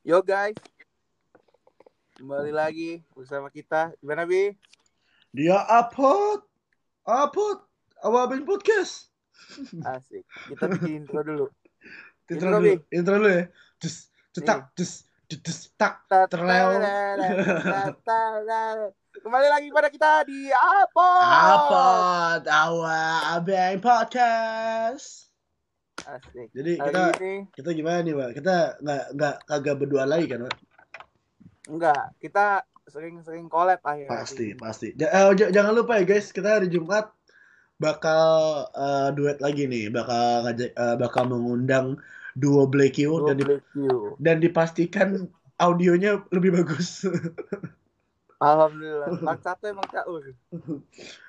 Yo 0.00 0.24
guys, 0.24 0.56
kembali 2.16 2.56
lagi 2.56 3.04
bersama 3.12 3.52
kita. 3.52 3.92
Gimana 4.00 4.24
Bi? 4.24 4.48
Dia 5.28 5.60
upload, 5.68 6.40
upload, 7.04 7.60
awabin 8.00 8.48
podcast. 8.48 9.12
Asik. 9.84 10.24
Kita 10.48 10.72
bikin 10.72 11.04
intro 11.04 11.20
dulu. 11.20 11.46
Intro 12.32 12.32
Intro, 12.32 12.48
dulu, 12.48 12.64
Bi. 12.64 12.72
intro 12.96 13.14
dulu 13.20 13.28
ya. 13.28 13.44
Dus, 13.76 14.08
cetak, 14.32 14.72
dus, 14.72 15.04
dus, 15.28 15.68
tak. 15.76 16.08
Terleo. 16.08 16.80
Kembali 19.20 19.48
lagi 19.52 19.68
pada 19.68 19.92
kita 19.92 20.24
di 20.24 20.48
apa? 20.48 21.10
Upload, 21.28 22.42
awabin 22.48 23.84
podcast. 23.84 25.29
Asik. 26.10 26.48
Jadi 26.50 26.72
Hari 26.74 26.88
kita, 26.90 27.02
ini 27.22 27.32
kita 27.54 27.70
gimana 27.70 27.98
nih, 28.02 28.14
Pak? 28.18 28.30
Kita 28.34 28.54
nggak 28.82 29.02
nggak 29.14 29.34
kagak 29.46 29.76
berdua 29.78 30.04
lagi 30.08 30.26
kan, 30.26 30.46
Pak? 30.46 30.56
enggak, 31.70 32.02
kita 32.18 32.66
sering-sering 32.90 33.46
collab 33.46 33.78
akhir 33.86 34.10
Pasti, 34.10 34.58
pasti. 34.58 34.88
Ja- 34.98 35.30
eh, 35.30 35.30
j- 35.38 35.54
jangan 35.54 35.70
lupa 35.70 36.02
ya 36.02 36.04
guys, 36.08 36.34
kita 36.34 36.58
hari 36.58 36.66
Jumat 36.66 37.14
bakal 37.78 38.26
eh, 38.74 39.08
duet 39.14 39.38
lagi 39.38 39.70
nih, 39.70 39.86
bakal 39.94 40.50
ngajak, 40.50 40.70
eh, 40.74 40.96
bakal 40.98 41.30
mengundang 41.30 41.94
duo 42.34 42.66
Black 42.66 42.98
dan 42.98 43.36
di- 43.38 43.62
dan 44.18 44.36
dipastikan 44.42 45.30
audionya 45.62 46.26
lebih 46.34 46.58
bagus. 46.58 47.06
Alhamdulillah. 48.40 49.20
Bang 49.20 49.38
satu 49.44 49.68
emang 49.68 49.84
caur. 49.92 50.24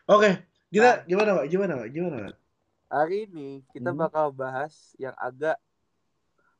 Oke, 0.07 0.29
kita 0.71 1.03
Nah. 1.03 1.05
gimana 1.05 1.29
pak? 1.37 1.45
Gimana 1.51 1.73
pak? 1.83 1.87
Gimana 1.91 2.15
pak? 2.25 2.35
Hari 2.91 3.25
ini 3.25 3.63
kita 3.71 3.89
Hmm. 3.89 4.03
bakal 4.03 4.29
bahas 4.29 4.75
yang 4.97 5.15
agak 5.15 5.55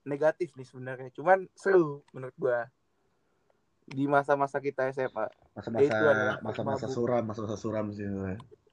negatif 0.01 0.55
nih 0.55 0.63
sebenarnya. 0.63 1.11
Cuman 1.11 1.43
seru 1.53 2.07
menurut 2.09 2.33
gua. 2.35 2.71
Di 3.83 4.07
masa-masa 4.07 4.57
kita 4.57 4.87
SMA. 4.89 5.27
Masa-masa 5.51 6.39
masa-masa 6.39 6.87
suram, 6.87 7.19
masa-masa 7.21 7.57
suram 7.59 7.91
sih. 7.91 8.07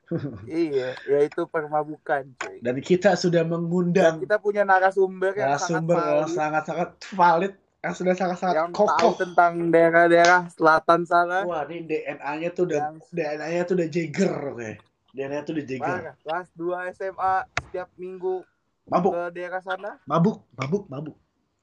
Iya, 0.48 0.97
yaitu 1.05 1.45
permabukan, 1.45 2.25
cuy. 2.39 2.65
Dan 2.65 2.81
kita 2.81 3.12
sudah 3.12 3.45
Dan 3.45 3.53
mengundang 3.53 4.17
kita 4.17 4.41
punya 4.41 4.65
narasumber 4.65 5.37
yang 5.37 5.53
narasumber 5.53 6.00
sangat 6.00 6.09
valid, 6.25 6.33
sangat-sangat 6.33 6.89
valid, 7.12 7.53
yang 7.78 7.93
sudah 7.93 8.15
sangat-sangat 8.17 8.55
yang 8.56 8.70
tahu 8.72 8.89
kokoh. 8.89 9.12
tentang 9.20 9.69
daerah-daerah 9.69 10.48
selatan 10.48 11.05
sana. 11.05 11.45
Wah, 11.45 11.61
ini 11.69 11.84
DNA-nya 11.84 12.48
tuh 12.50 12.65
udah 12.65 12.81
Yang- 12.89 13.05
DNA-nya 13.12 13.62
tuh 13.62 13.75
udah 13.77 13.89
Jagger, 13.93 14.33
oke. 14.48 14.70
DNA-nya 15.11 15.42
tuh. 15.42 15.55
Parah, 15.78 16.14
kelas 16.19 16.48
2 16.53 16.92
SMA 16.92 17.34
setiap 17.62 17.89
minggu 17.95 18.45
Mabuk, 18.84 19.12
ke 19.12 19.23
daerah 19.33 19.61
sana 19.61 20.00
mabuk, 20.05 20.41
mabuk, 20.55 20.84
mabuk. 20.87 21.17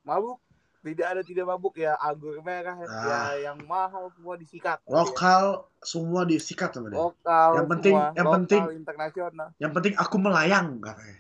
mabuk. 0.04 0.38
Tidak 0.80 1.02
ada 1.02 1.22
tidak 1.26 1.46
mabuk 1.48 1.74
ya 1.76 1.98
anggur 1.98 2.38
merah 2.40 2.78
Ah. 2.78 3.34
ya 3.34 3.50
yang 3.50 3.58
mahal 3.66 4.14
semua 4.14 4.38
disikat. 4.38 4.78
Lokal 4.86 5.66
semua 5.82 6.22
disikat 6.24 6.70
sama 6.70 6.90
dia. 6.90 7.02
lokal 7.02 7.50
Yang 7.56 7.68
penting- 7.68 7.98
semua, 7.98 8.14
yang 8.14 8.26
lokal, 8.26 8.36
penting- 8.38 8.66
internasional 8.76 9.48
Yang 9.58 9.72
penting 9.74 9.94
aku 9.96 10.16
melayang, 10.16 10.68
katanya. 10.80 11.18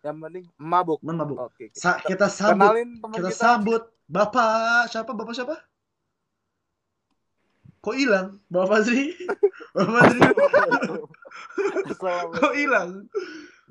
yang 0.00 0.16
penting 0.16 0.44
mabuk 0.56 0.98
mabuk. 1.02 1.38
oke 1.40 1.64
Sa- 1.74 1.98
kita 2.00 2.30
sambut 2.30 2.70
kita 3.10 3.18
kita, 3.20 3.30
sambut 3.32 3.82
Bapak 4.06 4.86
siapa? 4.86 5.10
Bapak 5.10 5.34
siapa? 5.34 5.54
Kok 7.80 7.94
hilang? 7.94 8.38
Bapak 8.46 8.78
Fazri? 8.78 9.14
Bapak 9.74 9.90
Fazri 9.96 10.20
Assalamualaikum. 11.90 12.40
kok 12.42 12.54
hilang? 12.54 12.90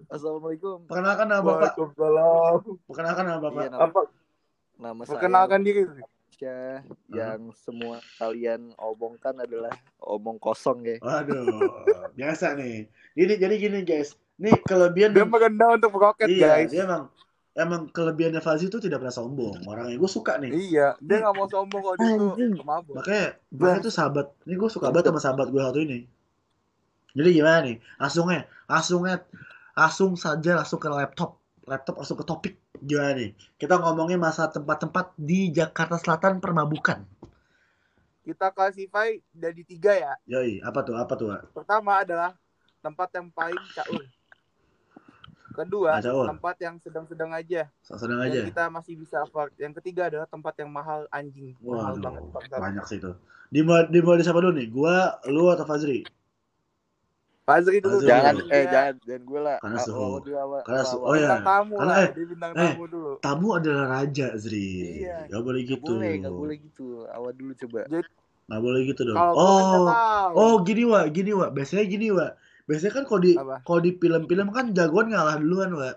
Assalamualaikum. 0.08 0.78
Perkenalkan 0.88 1.26
nama 1.28 1.42
Bapak. 1.44 1.76
Waalaikumsalam 1.76 2.60
Perkenalkan 2.88 3.24
nama 3.28 3.40
Bapak. 3.44 3.62
Iya, 3.62 3.72
nama, 3.72 3.82
apa 3.84 4.02
nama 4.80 5.02
saya 5.04 5.12
perkenalkan 5.20 5.60
diri 5.68 5.82
Syah, 6.40 6.80
yang 7.12 7.52
semua 7.52 8.00
kalian 8.16 8.72
omongkan 8.80 9.36
adalah 9.44 9.76
omong 10.00 10.40
kosong 10.40 10.88
ya. 10.88 10.96
Waduh, 11.04 11.84
biasa 12.16 12.56
nih. 12.56 12.88
Ini 13.20 13.34
jadi 13.36 13.56
gini 13.60 13.84
guys. 13.84 14.16
Nih 14.40 14.56
kelebihan 14.64 15.12
dia 15.12 15.28
merendah 15.28 15.76
untuk 15.76 16.00
meroket 16.00 16.32
iya, 16.32 16.64
guys 16.64 16.72
dia 16.72 16.88
emang 16.88 17.12
emang 17.60 17.92
kelebihannya 17.92 18.40
Fazri 18.40 18.72
itu 18.72 18.80
tidak 18.80 19.04
pernah 19.04 19.12
sombong. 19.12 19.68
Orangnya 19.68 20.00
gue 20.00 20.08
suka 20.08 20.40
nih. 20.40 20.56
iya 20.56 20.96
dia 21.04 21.28
nggak 21.28 21.36
mau 21.36 21.48
sombong 21.52 21.82
kalau 21.84 21.98
dia 22.00 22.16
tuh 22.16 22.32
Makanya 22.96 23.26
makanya 23.52 23.80
tuh 23.84 23.94
sahabat. 23.94 24.32
Ini 24.48 24.56
gue 24.56 24.70
suka 24.72 24.96
banget 24.96 25.12
sama 25.12 25.20
sahabat 25.20 25.48
gue 25.52 25.60
satu 25.60 25.80
ini. 25.84 26.08
Jadi 27.18 27.30
gimana 27.34 27.60
nih? 27.66 27.78
Langsungnya, 27.98 28.46
langsungnya, 28.70 29.16
langsung 29.74 30.14
saja 30.14 30.52
langsung 30.62 30.80
ke 30.82 30.90
laptop. 30.90 31.42
Laptop 31.66 32.02
langsung 32.02 32.18
ke 32.18 32.26
topik. 32.26 32.54
Gimana 32.80 33.18
nih? 33.18 33.32
Kita 33.58 33.78
ngomongin 33.82 34.22
masa 34.22 34.50
tempat-tempat 34.50 35.18
di 35.18 35.50
Jakarta 35.54 35.98
Selatan 35.98 36.42
permabukan. 36.42 37.06
kita 38.20 38.54
classify 38.54 39.18
dari 39.34 39.66
tiga 39.66 39.90
ya 39.90 40.14
Yoi, 40.30 40.62
apa 40.62 40.86
tuh? 40.86 40.94
Apa 40.94 41.18
tuh? 41.18 41.34
Pertama 41.50 42.06
adalah 42.06 42.38
tempat 42.78 43.10
yang 43.18 43.34
paling 43.34 43.64
caur 43.74 44.06
kedua 45.50 45.98
caur. 46.00 46.30
tempat 46.30 46.56
yang 46.62 46.76
sedang-sedang 46.78 47.34
aja 47.34 47.66
Sedang 47.82 48.22
yang 48.22 48.30
aja. 48.30 48.42
kita 48.46 48.64
masih 48.70 48.94
bisa 49.02 49.26
afford 49.26 49.50
yang 49.58 49.74
ketiga 49.82 50.08
adalah 50.14 50.30
tempat 50.30 50.54
yang 50.62 50.70
mahal 50.70 51.10
anjing 51.10 51.58
mahal 51.58 51.98
banget 51.98 52.22
banyak 52.54 52.86
sih 52.86 53.02
itu. 53.02 53.12
Dimulai, 53.50 53.90
dimulai 53.90 54.22
siapa 54.22 54.46
dulu 54.46 54.54
nih? 54.62 54.70
Gua, 54.70 55.18
lu 55.26 55.50
atau 55.50 55.66
Fazri? 55.66 56.06
Fazri 57.50 57.78
dulu. 57.82 57.98
Jangan 58.06 58.34
dulu. 58.38 58.48
eh 58.54 58.62
Ya. 58.62 58.70
jangan 58.70 58.94
jangan 59.02 59.24
gue 59.26 59.40
lah. 59.42 59.58
Karena 59.58 59.80
suhu. 59.82 60.10
Karena 60.62 60.84
suhu. 60.86 61.02
Oh, 61.02 61.14
iya. 61.18 61.22
bintang 61.26 61.46
tamu 61.50 61.76
Karena, 61.82 61.90
lah 61.90 61.98
eh, 61.98 62.10
dia 62.14 62.26
bintang 62.30 62.52
eh, 62.54 62.58
tamu 62.62 62.84
dulu 62.86 63.12
Tamu 63.18 63.48
adalah 63.58 63.86
raja, 63.90 64.28
Zri. 64.38 64.70
Iya. 65.02 65.18
Gak 65.34 65.42
boleh 65.42 65.62
gitu. 65.66 65.94
boleh, 65.98 66.14
nggak 66.22 66.36
boleh 66.38 66.56
gitu. 66.62 66.86
Awal 67.10 67.32
dulu 67.34 67.52
coba. 67.66 67.80
Nggak 67.90 68.62
boleh 68.62 68.80
gitu 68.86 69.02
dong. 69.10 69.18
Oh, 69.18 69.90
oh 70.38 70.54
gini 70.62 70.84
wa, 70.86 71.02
gini 71.10 71.32
wa. 71.34 71.50
Biasanya 71.50 71.86
gini 71.90 72.08
wa. 72.14 72.28
Biasanya 72.70 72.94
kan 73.02 73.04
kalau 73.10 73.22
di 73.26 73.34
kalau 73.66 73.80
di 73.82 73.92
film-film 73.98 74.48
kan 74.54 74.66
jagoan 74.78 75.10
ngalah 75.10 75.42
duluan 75.42 75.74
wa. 75.74 75.90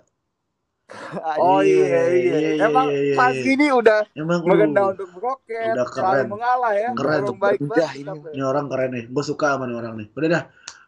oh 1.40 1.60
Iya, 1.64 1.72
iya 1.72 1.84
iya, 1.88 2.00
iya, 2.12 2.36
iya, 2.36 2.64
emang 2.69 2.86
iya, 2.92 3.16
iya, 3.16 3.28
iya. 3.32 3.52
ini 3.56 3.66
udah 3.72 4.00
Emang 4.12 4.44
uh, 4.44 4.92
untuk 4.92 5.08
meroket 5.16 5.72
Udah 5.72 5.86
keren. 5.88 6.26
mengalah 6.28 6.72
ya 6.76 6.88
Keren 6.92 7.20
tuh. 7.24 7.36
baik 7.40 7.58
Udah, 7.64 7.90
ini. 7.96 8.04
sampai. 8.04 8.30
ini 8.36 8.42
orang 8.44 8.66
keren 8.69 8.90
nih. 8.92 9.04
Gue 9.08 9.24
suka 9.24 9.56
sama 9.56 9.64
orang 9.72 9.94
nih. 9.96 10.08
Udah 10.12 10.28
dah. 10.28 10.42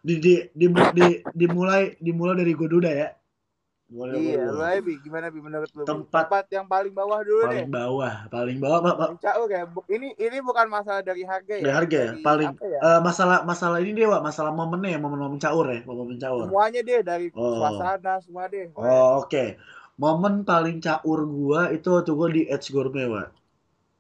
Di, 0.05 0.21
di, 0.21 0.33
di, 0.53 0.67
di, 0.69 1.07
dimulai 1.33 1.97
dimulai 1.97 2.37
dari 2.37 2.53
gue 2.53 2.69
dulu 2.69 2.85
dah 2.85 2.93
ya. 2.95 3.09
Mulai 3.85 4.17
iya 4.17 4.37
gua 4.37 4.45
lu 4.45 4.49
dulu. 4.51 4.65
aja 4.65 4.81
Bi. 4.81 4.95
gimana 4.99 5.27
Bi 5.29 5.41
menurut 5.41 5.71
lu? 5.71 5.85
Tempat- 5.85 6.27
tempat 6.27 6.45
yang 6.51 6.67
paling 6.67 6.91
bawah 6.91 7.21
dulu 7.21 7.41
deh 7.43 7.63
paling 7.63 7.71
bawah, 7.71 8.15
paling 8.29 8.59
bawah 8.59 8.79
Pak, 8.81 8.91
Pak. 8.91 9.07
Paling 9.07 9.21
caur 9.23 9.49
ya 9.49 9.63
Bu- 9.65 9.89
ini 9.89 10.09
ini 10.15 10.37
bukan 10.41 10.67
masalah 10.67 11.01
dari 11.01 11.23
harga 11.23 11.53
ya 11.53 11.63
Dari 11.63 11.75
harga 11.75 11.99
ya, 11.99 12.11
Dari 12.11 12.25
paling 12.25 12.51
ya? 12.59 12.79
eh, 12.81 13.01
masalah 13.01 13.39
masalah 13.45 13.79
ini 13.81 13.93
dia, 13.95 14.09
Wak. 14.09 14.21
masalah 14.21 14.51
momennya 14.51 14.97
ya, 14.97 14.99
momen-momen 14.99 15.37
caur 15.39 15.69
ya, 15.69 15.81
momen 15.85 16.17
caur. 16.17 16.49
semuanya 16.49 16.81
deh 16.81 17.01
dari 17.01 17.27
Oh. 17.33 17.61
suasana 17.61 18.15
semua 18.21 18.45
deh 18.47 18.73
Oh, 18.75 19.21
oke. 19.21 19.45
Momen 19.95 20.43
paling 20.43 20.81
caur 20.81 21.21
gua 21.25 21.71
itu 21.71 21.87
waktu 21.87 22.13
gua 22.13 22.29
di 22.29 22.43
Edge 22.45 22.73
Gourmet, 22.73 23.07
Wak. 23.07 23.29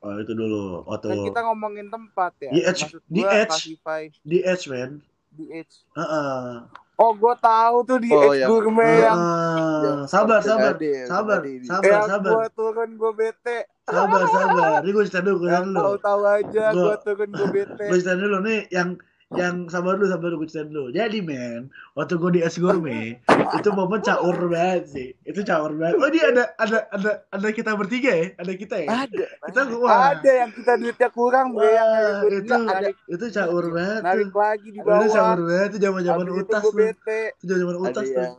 Oh, 0.01 0.17
itu 0.19 0.33
dulu. 0.33 0.85
Waktu 0.85 1.07
kan 1.07 1.17
kita 1.23 1.41
ngomongin 1.45 1.87
tempat 1.89 2.33
ya 2.41 2.51
Di 2.51 2.61
Edge- 2.61 3.01
di 3.07 3.23
Edge. 3.23 3.79
di 4.21 4.39
Edge, 4.41 4.65
man. 4.67 5.01
Di 5.35 5.45
edge 5.53 5.75
Heeh. 5.93 6.63
oh 6.95 7.13
gue 7.13 7.35
tahu 7.39 7.77
tuh 7.85 7.99
di 7.99 8.09
Oh, 8.09 8.23
edge 8.25 8.41
yang- 8.41 8.49
gourmet 8.49 8.95
yang 9.03 9.19
Heeh. 9.19 9.81
yang 9.85 9.99
Sabar, 10.05 10.39
sabar. 10.41 10.73
Ade, 10.73 11.05
Sabar, 11.05 11.39
sabar, 11.61 11.85
yang 11.85 12.07
sabar. 12.07 12.33
gue 12.33 12.47
turun 12.53 12.91
gue 12.95 13.13
bete 13.15 13.59
Sabar, 13.85 14.25
sabar. 14.25 14.81
Ini 14.81 14.91
gua 14.91 15.05
cerita 15.05 15.21
dulu, 15.23 15.45
yang 15.45 15.67
dulu. 15.67 15.77
tahu-tahu 15.77 16.21
aja 16.25 16.65
Gua- 16.71 16.85
gue 16.87 16.97
turun 17.05 17.29
gue 17.31 17.49
bete 17.53 17.85
Gua 17.85 17.97
cerita 17.97 18.15
dulu 18.15 18.37
nih 18.41 18.61
yang 18.71 18.89
yang 19.35 19.67
sabar 19.67 19.95
dulu, 19.95 20.07
sabar 20.09 20.27
dulu, 20.31 20.43
gua 20.43 20.49
cerita 20.49 20.67
dulu. 20.67 20.85
Jadi, 20.91 21.19
men, 21.21 21.71
waktu 21.95 22.15
gua 22.17 22.31
di 22.31 22.41
Edge 22.41 22.59
Gourmet, 22.59 23.19
itu 23.55 23.69
momen 23.71 24.01
caur 24.01 24.35
banget 24.47 24.83
sih. 24.89 25.09
Itu 25.23 25.43
caur 25.43 25.71
banget. 25.75 25.95
Oh, 25.99 26.09
ini 26.09 26.21
ada 26.23 26.43
ada 26.57 26.79
ada 26.91 27.11
ada 27.29 27.49
kita 27.51 27.75
bertiga 27.75 28.11
ya? 28.11 28.27
Ada 28.39 28.53
kita 28.55 28.75
ya? 28.83 28.89
Ada. 29.07 29.25
Kita 29.51 29.61
wah. 29.79 30.15
ada 30.15 30.31
yang 30.31 30.51
kita 30.51 30.73
duitnya 30.77 31.09
kurang 31.11 31.47
bre 31.53 31.71
yang 31.71 31.89
Wah, 31.89 32.23
yang 32.25 32.41
itu 32.41 32.55
narik, 32.55 32.95
itu 33.07 33.25
caur 33.31 33.65
banget 33.71 34.01
narik 34.03 34.27
tuh. 34.29 34.39
lagi 34.39 34.69
di 34.71 34.79
Itu 34.81 34.87
bawah 34.87 35.09
caur 35.11 35.39
banget 35.43 35.69
itu 35.71 35.79
zaman-zaman 35.81 36.25
Habis 36.25 36.35
itu 36.35 36.45
utas 36.45 36.63
gue 36.63 36.65
tuh. 36.65 36.77
bete 36.77 37.21
Itu 37.39 37.53
zaman-zaman 37.55 37.85
Ada 37.85 37.91
utas 37.91 38.07
tuh. 38.07 38.23
yang 38.23 38.35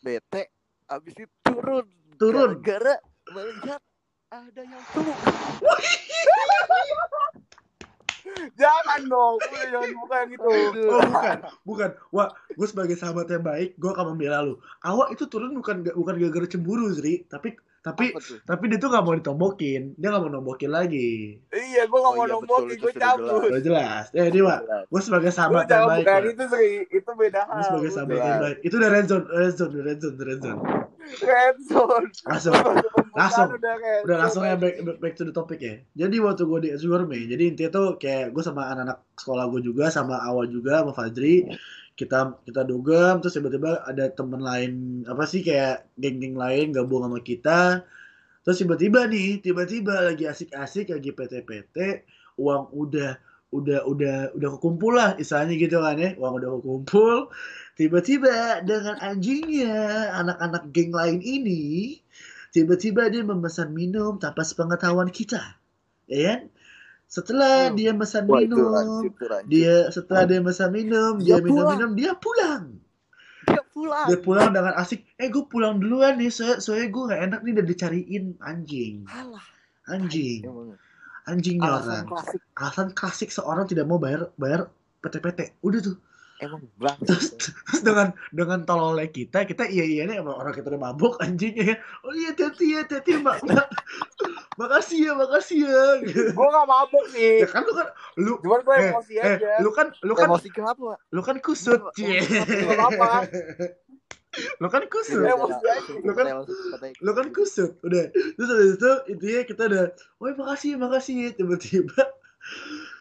bete 0.00 0.42
abis 0.90 1.12
itu 1.14 1.32
turun. 1.44 1.86
Turun. 2.16 2.50
Gara-gara 2.60 2.94
melihat 3.30 3.80
ada 4.30 4.62
yang 4.62 4.82
tuh. 4.90 5.04
jangan 8.54 9.00
dong 9.06 9.34
udah 9.38 9.64
jangan 9.70 9.90
buka 9.96 10.14
yang 10.20 10.30
itu 10.30 10.48
Oh 10.80 11.00
bukan, 11.04 11.38
bukan. 11.64 11.90
Wah, 12.10 12.28
gue 12.50 12.66
sebagai 12.66 12.96
sahabat 12.96 13.26
yang 13.28 13.42
baik, 13.42 13.76
gue 13.76 13.90
akan 13.90 14.14
membela 14.14 14.42
lu. 14.42 14.58
Awak 14.82 15.14
itu 15.14 15.24
turun 15.26 15.54
bukan 15.56 15.86
bukan 15.94 16.14
gara-gara 16.18 16.46
cemburu, 16.48 16.90
Zri, 16.92 17.24
tapi 17.26 17.54
tapi 17.80 18.12
tapi 18.44 18.64
dia 18.68 18.76
tuh 18.76 18.92
nggak 18.92 19.04
mau 19.04 19.16
ditombokin, 19.16 19.96
dia 19.96 20.12
nggak 20.12 20.20
mau 20.20 20.28
nombokin 20.28 20.68
lagi. 20.68 21.40
iya 21.48 21.88
gue 21.88 21.96
gak 21.96 22.12
Oh 22.12 22.16
mau 22.18 22.28
iya, 22.28 22.32
nombokin 22.36 22.76
gue 22.76 22.92
cabut 22.92 23.48
Udah 23.48 23.62
jelas. 23.64 24.04
Eh, 24.12 24.28
ini 24.28 24.40
Wak, 24.44 24.60
Jelas. 24.68 24.84
gue 24.92 25.00
sebagai 25.00 25.30
sahabat 25.32 25.64
yang 25.64 25.88
baik, 25.88 26.04
bukan 26.04 26.22
itu 26.28 26.44
sih 26.52 26.68
itu 26.92 27.10
beda 27.16 27.40
hal 27.48 27.56
Gue 27.56 27.64
sebagai 27.64 27.90
sahabat 27.96 28.18
yang 28.20 28.40
baik. 28.44 28.56
Itu 28.60 28.74
udah 28.76 28.90
red 28.92 29.06
zone, 29.08 29.24
red 29.32 29.54
zone, 29.56 29.72
red 29.80 29.98
zone, 30.04 30.16
red 30.20 30.40
zone. 30.44 30.60
red 31.24 31.56
zone 31.64 32.06
masuk 32.28 32.52
Langsung. 33.16 33.48
udah 33.56 33.74
kayak 33.80 34.00
Udah 34.06 34.16
langsung 34.20 34.42
ya 34.46 34.54
back, 34.54 34.74
back, 34.82 34.98
back 35.02 35.14
to 35.18 35.24
the 35.26 35.34
topic 35.34 35.60
ya. 35.62 35.74
Jadi 35.98 36.16
waktu 36.22 36.42
gue 36.46 36.58
di 36.64 36.68
S 36.74 36.82
Gourmet, 36.86 37.26
jadi 37.26 37.42
intinya 37.50 37.70
tuh 37.70 37.86
kayak 37.96 38.30
gue 38.34 38.42
sama 38.44 38.70
anak-anak 38.70 38.98
sekolah 39.18 39.44
gue 39.50 39.60
juga, 39.64 39.84
sama 39.90 40.20
Awal 40.22 40.46
juga, 40.48 40.82
sama 40.82 40.92
Fadri, 40.94 41.46
kita 41.98 42.40
kita 42.46 42.62
dugem, 42.64 43.20
terus 43.20 43.34
tiba-tiba 43.36 43.84
ada 43.84 44.08
temen 44.08 44.40
lain 44.40 44.72
apa 45.04 45.24
sih 45.28 45.40
kayak 45.44 45.90
geng-geng 45.98 46.36
lain 46.38 46.72
gabung 46.72 47.04
sama 47.04 47.18
kita. 47.20 47.84
Terus 48.40 48.56
tiba-tiba 48.64 49.04
nih, 49.04 49.44
tiba-tiba 49.44 50.12
lagi 50.12 50.24
asik-asik 50.24 50.90
lagi 50.90 51.12
PT-PT, 51.12 51.76
uang 52.40 52.72
udah 52.72 53.20
udah 53.50 53.82
udah 53.82 54.16
udah 54.38 54.48
kekumpul 54.56 54.94
lah 54.94 55.18
istilahnya 55.18 55.58
gitu 55.58 55.82
kan 55.82 55.98
ya 55.98 56.14
uang 56.14 56.38
udah 56.38 56.50
kekumpul 56.62 57.34
tiba-tiba 57.74 58.62
dengan 58.62 58.94
anjingnya 59.02 59.74
anak-anak 60.22 60.70
geng 60.70 60.94
lain 60.94 61.18
ini 61.18 61.98
tiba-tiba 62.50 63.06
dia 63.08 63.22
memesan 63.22 63.70
minum 63.70 64.18
tanpa 64.18 64.42
sepengetahuan 64.42 65.08
kita. 65.08 65.56
Ya 66.06 66.20
kan? 66.34 66.40
Setelah 67.10 67.70
Hmm. 67.70 67.76
dia 67.78 67.90
mesan 67.90 68.30
Wah 68.30 68.38
itu 68.38 68.54
minum 68.54 68.70
lanjut 68.70 69.14
lanjut. 69.18 69.46
dia 69.50 69.90
setelah 69.90 70.22
dia 70.26 70.38
mesan 70.38 70.70
minum 70.70 71.18
dia 71.18 71.42
minum-minum 71.42 71.90
dia 71.98 72.12
pulang. 72.14 72.78
Dia 73.50 73.62
pulang. 73.66 74.06
dia 74.06 74.18
pulang 74.20 74.50
dengan 74.54 74.74
asik. 74.78 75.02
Eh 75.18 75.26
gue 75.26 75.42
pulang 75.42 75.82
duluan 75.82 76.14
nih 76.22 76.30
soalnya, 76.30 76.62
soalnya 76.62 76.86
gue 76.86 77.02
nggak 77.10 77.22
enak 77.26 77.40
nih 77.42 77.52
udah 77.58 77.66
dicariin 77.66 78.24
anjing. 78.38 78.94
Alah. 79.10 79.42
anjing. 79.88 80.46
Anjingnya 81.26 81.66
alasan 81.66 81.90
orang. 81.90 82.06
klasik. 82.06 82.40
Alasan 82.54 82.88
klasik 82.94 83.30
seorang 83.34 83.66
tidak 83.66 83.90
mau 83.90 83.98
bayar 83.98 84.30
bayar 84.38 84.70
PT-PT 85.00 85.58
udah 85.62 85.80
tuh 85.82 85.96
emang 86.40 86.60
bang. 86.74 86.96
terus, 87.02 87.36
terus 87.36 87.80
dengan 87.80 88.08
dengan 88.30 88.60
tololnya 88.62 89.06
kita 89.06 89.44
kita 89.44 89.64
iya 89.64 89.84
iya 89.84 90.02
nih 90.04 90.18
sama 90.18 90.32
orang 90.34 90.52
kita 90.52 90.68
udah 90.68 90.82
mabuk 90.82 91.14
anjingnya 91.18 91.76
oh 92.00 92.12
iya 92.12 92.32
teti 92.32 92.72
ya 92.72 92.82
teti 92.82 93.14
mbak 93.14 93.40
mbak 93.42 93.66
makasih 94.60 94.98
ya 95.02 95.12
makasih 95.14 95.58
ya 95.62 95.84
Gue 96.30 96.46
gak 96.46 96.66
mabuk 96.66 97.04
sih. 97.08 97.40
ya 97.40 97.48
kan 97.48 97.62
lu 97.62 97.72
kan 97.72 97.86
lu 98.16 98.32
Cuman 98.38 98.60
gue 98.60 98.74
eh, 98.74 98.88
emosi 98.90 99.14
eh, 99.14 99.24
aja. 99.26 99.52
lu 99.58 99.70
kan 99.70 99.86
lu 99.98 100.12
kan 100.12 100.26
Emosi 100.26 100.48
kenapa? 100.48 100.96
lu 101.08 101.20
kan 101.20 101.36
kusut 101.38 101.76
Lu- 101.78 101.92
cie 101.92 102.20
lu- 102.20 102.68
apa-apa. 102.70 103.24
lu 104.56 104.68
kan 104.68 104.82
kusut 104.86 105.20
Eh. 105.20 105.32
Lu 106.00 106.12
kan- 106.12 106.44
lu 106.98 107.10
kan 107.10 107.26
kusut 107.30 107.72
udah 107.80 108.04
terus 108.12 108.48
habis 108.48 108.72
itu 108.74 108.90
intinya 109.08 109.42
kita 109.44 109.62
udah 109.66 109.84
woi 110.16 110.32
makasih 110.34 110.76
makasih 110.76 111.32
tiba-tiba 111.32 112.00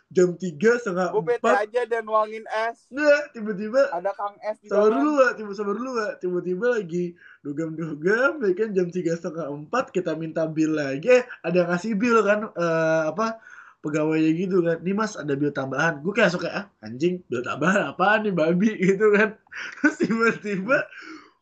jam 0.09 0.33
tiga 0.33 0.81
setengah 0.81 1.13
Gue 1.13 1.37
bete 1.37 1.45
aja 1.45 1.81
dan 1.85 2.01
nuangin 2.01 2.41
es. 2.49 2.89
nah 2.89 3.29
tiba-tiba 3.29 3.93
Ada 3.93 4.09
Kang 4.17 4.35
Es 4.41 4.57
di 4.57 4.65
sabar 4.65 4.89
dulu 4.89 5.09
gak 5.21 5.33
tiba 5.37 5.51
sabar 5.53 5.73
dulu 5.77 5.89
gak 6.01 6.13
tiba-tiba 6.17 6.65
lagi 6.81 7.05
dugem-dugem 7.45 8.41
ya 8.41 8.51
kan 8.57 8.69
jam 8.73 8.87
tiga 8.89 9.13
setengah 9.13 9.47
empat 9.53 9.93
kita 9.93 10.17
minta 10.17 10.49
bill 10.49 10.73
lagi. 10.75 11.21
Eh, 11.21 11.23
ada 11.45 11.55
yang 11.61 11.69
ngasih 11.69 11.93
bill 11.93 12.17
kan 12.25 12.49
eh, 12.49 13.03
apa 13.05 13.37
pegawainya 13.85 14.31
gitu 14.35 14.65
kan. 14.65 14.77
Nih 14.81 14.95
mas 14.97 15.13
ada 15.13 15.33
bill 15.37 15.53
tambahan. 15.53 16.01
Gue 16.01 16.11
kayak 16.11 16.33
suka 16.33 16.49
ah 16.49 16.65
anjing 16.81 17.21
bill 17.29 17.45
tambahan 17.45 17.93
apaan 17.93 18.25
nih 18.25 18.33
babi? 18.33 18.75
Gitu 18.89 19.07
kan. 19.13 19.37
Terus 19.79 19.95
tiba-tiba 20.01 20.77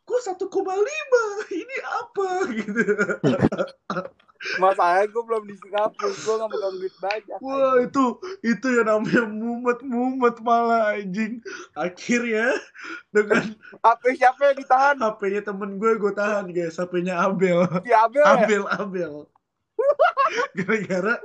kok 0.03 0.21
satu 0.23 0.51
koma 0.51 0.75
lima? 0.75 1.23
Ini 1.55 1.77
apa? 1.87 2.27
Gitu 2.59 2.81
Masalahnya 4.61 5.05
gue 5.09 5.23
belum 5.23 5.43
di 5.49 5.55
Singapura. 5.59 6.09
Gue 6.13 6.33
gak 6.37 6.49
megang 6.49 6.75
duit 6.77 6.95
banyak. 7.01 7.37
wah 7.41 7.75
itu 7.81 8.05
itu 8.41 8.67
yang 8.69 8.87
namanya 8.89 9.23
mumet 9.29 9.79
mumet 9.81 10.35
malah 10.41 10.97
anjing 10.97 11.41
akhirnya 11.77 12.53
dengan 13.13 13.53
HP 13.81 14.03
siapa 14.17 14.39
yang 14.53 14.57
ditahan? 14.57 14.95
HP-nya 15.01 15.41
temen 15.45 15.77
gue 15.81 15.91
gue 15.97 16.13
tahan 16.13 16.49
guys 16.53 16.77
HP-nya 16.77 17.17
Abel 17.17 17.65
Si 17.85 17.91
Abel 17.93 18.23
ya? 18.23 18.33
Abel 18.37 18.63
Abel 18.69 19.13
gara-gara 20.57 21.15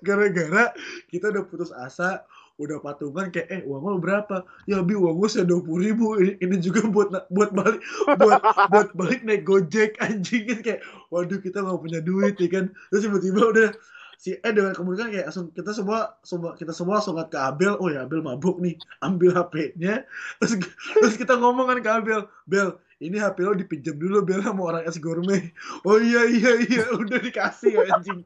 gara-gara 0.00 0.64
kita 1.12 1.28
udah 1.28 1.44
putus 1.44 1.70
asa 1.76 2.24
udah 2.58 2.82
patungan 2.82 3.30
kayak 3.30 3.48
eh 3.54 3.60
uang 3.62 3.82
lo 3.86 3.98
berapa? 4.02 4.42
Ya 4.66 4.82
bi 4.82 4.98
uang 4.98 5.22
gue 5.22 5.46
dua 5.46 5.60
puluh 5.62 5.80
ribu. 5.86 6.18
Ini, 6.18 6.58
juga 6.58 6.82
buat 6.90 7.30
buat 7.30 7.50
balik 7.54 7.80
buat 8.18 8.42
buat 8.68 8.88
balik 8.98 9.22
naik 9.22 9.46
gojek 9.46 9.94
anjing. 10.02 10.50
Kan 10.50 10.60
kayak 10.66 10.80
waduh 11.14 11.38
kita 11.38 11.62
nggak 11.62 11.78
punya 11.78 12.00
duit 12.02 12.34
ya 12.36 12.48
kan. 12.50 12.74
Terus 12.90 13.02
tiba-tiba 13.06 13.40
udah 13.54 13.70
si 14.18 14.34
eh 14.34 14.50
dengan 14.50 14.74
kemudian 14.74 15.14
kayak 15.14 15.30
langsung 15.30 15.54
kita 15.54 15.70
semua 15.70 16.18
semua 16.26 16.58
kita 16.58 16.74
semua 16.74 16.98
langsung 16.98 17.14
ke 17.14 17.38
Abel. 17.38 17.78
Oh 17.78 17.86
ya 17.86 18.02
Abel 18.02 18.18
mabuk 18.26 18.58
nih 18.58 18.74
ambil 19.06 19.30
HP-nya 19.38 20.02
terus 20.42 20.58
terus 20.98 21.14
kita 21.14 21.38
ngomong 21.38 21.70
kan 21.70 21.78
ke 21.78 21.90
Abel 21.90 22.20
Bel 22.42 22.74
ini 22.98 23.16
HP 23.16 23.38
lo 23.42 23.54
dipinjam 23.54 23.94
dulu 23.94 24.22
Bel 24.22 24.42
sama 24.42 24.62
orang 24.66 24.82
es 24.84 24.98
gourmet 24.98 25.54
oh 25.82 25.98
iya 25.98 26.26
iya 26.26 26.52
iya 26.58 26.84
udah 27.00 27.18
dikasih 27.18 27.78
anjing 27.86 28.20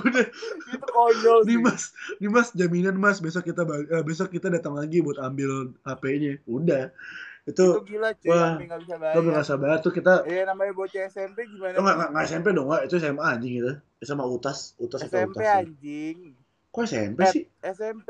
udah 0.00 0.24
Itu 0.72 0.86
konyol 0.88 1.38
sih. 1.44 1.58
mas 1.60 1.92
nih 2.16 2.30
mas 2.30 2.48
jaminan 2.52 2.96
mas 2.96 3.20
besok 3.20 3.44
kita 3.44 3.62
eh, 3.68 4.02
besok 4.02 4.32
kita 4.32 4.48
datang 4.48 4.74
lagi 4.74 5.00
buat 5.00 5.20
ambil 5.20 5.76
HP-nya 5.82 6.40
udah 6.46 6.88
itu 7.44 7.60
Itu 7.76 7.84
gila 7.84 8.10
cuy. 8.16 8.28
wah, 8.32 8.56
Sampai 8.56 8.64
gak 8.64 8.80
bisa 8.80 8.96
bayar. 8.96 9.78
tuh 9.84 9.92
kita 9.92 10.12
Eh 10.24 10.42
namanya 10.42 10.72
bocah 10.72 11.02
SMP 11.04 11.44
gimana? 11.44 11.76
Oh, 11.76 11.84
nggak, 11.84 11.96
nggak, 12.00 12.08
nggak 12.16 12.24
SMP 12.24 12.46
dong, 12.50 12.66
nggak. 12.66 12.82
Itu 12.88 12.94
SMA 12.96 13.20
anjing 13.22 13.52
gitu. 13.60 13.72
Sama 14.00 14.24
Utas, 14.24 14.72
Utas 14.80 15.04
SMP 15.04 15.36
Utas. 15.36 15.44
ya? 15.44 15.60
anjing. 15.60 16.16
Kok 16.72 16.84
SMP 16.88 17.20
Eh, 17.20 17.28
sih? 17.28 17.44
SMP 17.62 18.08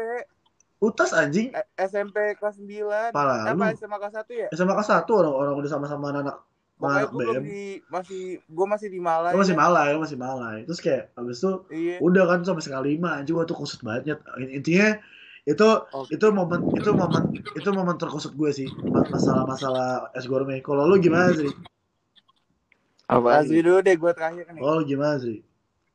Utas 0.79 1.11
anjing. 1.12 1.49
eh, 1.50 1.65
SMP 1.79 2.35
kelas 2.35 2.59
9. 2.59 3.11
Parah 3.11 3.47
Eh, 3.47 3.55
lu. 3.55 3.62
apa 3.62 3.75
SMA 3.75 3.97
kelas 3.97 4.15
1 4.17 4.32
ya? 4.35 4.49
SMA 4.50 4.73
kelas 4.73 4.88
satu 4.88 5.12
orang-orang 5.17 5.55
udah 5.56 5.71
sama-sama 5.71 6.11
anak 6.11 6.37
Pokoknya 6.75 7.06
anak 7.06 7.11
gue 7.15 7.25
di 7.41 7.62
masih 7.87 8.23
gue 8.44 8.67
masih 8.67 8.88
di 8.91 8.99
Malai. 8.99 9.31
Lo 9.31 9.38
masih 9.38 9.55
kan. 9.55 9.62
malai, 9.62 9.88
lo 9.94 10.00
masih 10.03 10.19
malai. 10.19 10.59
Terus 10.67 10.81
kayak 10.82 11.03
abis 11.15 11.38
itu 11.38 11.50
Iya. 11.71 11.97
udah 12.03 12.25
kan 12.26 12.38
sampai 12.43 12.62
sekali 12.62 12.99
lima 12.99 13.15
anjing 13.15 13.32
gua 13.32 13.47
tuh 13.47 13.55
kusut 13.55 13.79
banget. 13.81 14.19
Intinya 14.50 14.99
itu 15.47 15.69
Oke. 15.94 16.11
itu 16.11 16.26
momen 16.35 16.61
itu 16.75 16.91
momen 16.91 17.23
itu 17.55 17.69
momen 17.71 17.94
terkusut 17.94 18.35
gue 18.35 18.50
sih 18.50 18.69
masalah-masalah 19.06 20.11
es 20.12 20.26
gourmet. 20.26 20.59
Kalau 20.61 20.85
lu 20.85 20.99
gimana 20.99 21.31
sih? 21.31 21.49
Apa? 23.06 23.38
Azri 23.38 23.62
dulu 23.62 23.79
deh 23.79 23.94
gue 23.94 24.11
terakhir 24.11 24.44
nih. 24.50 24.61
Oh 24.61 24.75
lu 24.75 24.85
gimana 24.85 25.17
sih? 25.17 25.41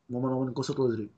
Momen-momen 0.07 0.55
kusut 0.55 0.79
lu 0.79 0.95
sih? 0.95 1.09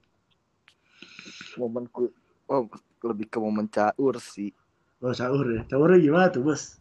Momenku. 1.55 2.09
Oh, 2.47 2.65
lebih 3.03 3.25
ke 3.25 3.37
momen 3.37 3.65
caur 3.65 4.15
sih. 4.17 4.53
Oh 4.99 5.11
caur 5.11 5.45
ya. 5.47 5.61
Caurnya 5.65 5.97
gimana 5.97 6.27
tuh 6.29 6.41
bos? 6.43 6.77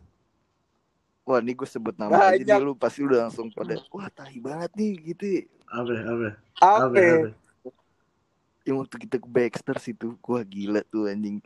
Wah, 1.23 1.39
ini 1.39 1.53
gue 1.53 1.65
sebut 1.65 1.95
nama 1.95 2.11
aja 2.11 2.37
Banyak. 2.37 2.59
nih 2.59 2.61
lu 2.61 2.75
pasti 2.75 3.01
udah 3.01 3.29
langsung 3.29 3.49
pada 3.49 3.79
wah 3.89 4.11
tahi 4.11 4.39
banget 4.39 4.71
nih 4.75 4.93
gitu. 5.11 5.25
ya. 5.27 5.43
Apa? 5.69 5.93
Apa? 5.95 6.29
Apa? 6.59 6.87
Apa? 6.87 6.99
Apa? 6.99 7.29
Yang 8.61 8.77
waktu 8.77 8.97
kita 9.01 9.17
ke 9.17 9.29
Baxter 9.29 9.77
situ, 9.79 10.07
gua 10.19 10.45
gila 10.45 10.85
tuh 10.85 11.09
anjing. 11.09 11.41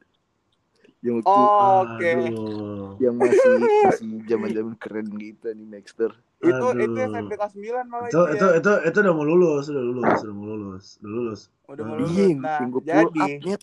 Yang 0.99 1.21
waktu 1.21 1.31
Oh, 1.31 1.85
Oke. 1.85 2.11
Aduh. 2.11 2.89
yang 2.97 3.15
masih 3.15 3.51
masih 3.85 4.09
zaman-zaman 4.25 4.75
keren 4.75 5.07
gitu 5.15 5.47
nih 5.47 5.67
Baxter. 5.69 6.11
Itu 6.41 6.65
Aduh. 6.65 6.81
itu 6.81 6.99
SMP 6.99 7.33
kelas 7.37 7.53
9 7.55 7.87
malah 7.87 8.09
itu 8.09 8.21
itu 8.35 8.47
ya. 8.47 8.57
itu 8.59 8.73
itu 8.89 8.97
udah 8.99 9.15
mau 9.15 9.25
lulus 9.25 9.65
udah 9.69 9.85
lulus 9.85 10.19
udah 10.21 10.35
mau 10.35 10.47
lulus 10.49 10.87
udah 10.99 11.11
lulus 11.13 11.41
Udah 11.65 11.83
mau 11.83 11.95
Aduh. 11.95 12.09
lulus. 12.09 12.19
Iya, 12.19 12.27
Nah, 12.35 12.61
jadi 12.83 13.21
up. 13.53 13.61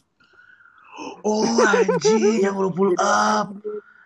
Oh 1.22 1.46
anjing 1.66 2.42
yang 2.42 2.56
lu 2.58 2.72
pull 2.72 2.92
up 2.98 3.56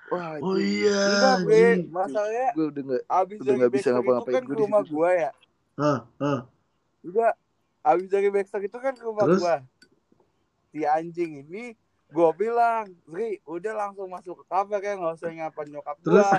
Wah, 0.05 0.37
oh 0.37 0.53
iya 0.61 1.01
enggak 1.01 1.37
gue 1.49 1.65
masalahnya 1.89 2.47
gue 2.53 2.65
udah 2.69 2.83
gak 2.85 3.03
abis 3.09 3.37
Udah 3.41 3.47
dari 3.49 3.57
nggak 3.57 3.73
bisa 3.73 3.87
ngapa-ngapain 3.89 4.33
kan 4.37 4.43
gue 4.45 4.49
ke 4.49 4.53
di 4.53 4.61
rumah 4.61 4.81
situ. 4.85 4.93
gua 4.93 5.09
ya. 5.11 5.31
Hah, 5.75 5.99
hah. 6.21 6.39
Udah 7.01 7.31
abis 7.81 8.07
dari 8.13 8.29
Baxter 8.29 8.61
itu 8.61 8.77
kan 8.77 8.93
ke 8.93 9.01
rumah 9.01 9.25
Terus? 9.25 9.41
gua. 9.41 9.55
Si 10.69 10.79
anjing 10.85 11.31
ini 11.41 11.73
gua 12.13 12.29
bilang, 12.37 12.85
Zri, 13.09 13.41
udah 13.49 13.73
langsung 13.73 14.07
masuk 14.13 14.39
ke 14.39 14.45
kamar 14.45 14.77
ya 14.79 14.93
nggak 14.93 15.17
usah 15.17 15.33
nyapa 15.33 15.61
nyokap 15.65 15.97
Terus? 16.05 16.21
gua. 16.21 16.31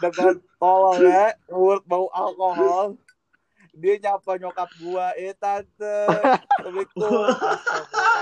Dengan 0.00 0.34
tolol 0.56 0.96
ya, 1.02 1.34
mulut 1.50 1.82
bau 1.82 2.06
alkohol. 2.14 2.94
Dia 3.80 3.94
nyapa 3.96 4.36
nyokap 4.36 4.68
gua, 4.76 5.16
eh 5.16 5.32
tante, 5.32 5.96
assalamualaikum. 6.60 7.00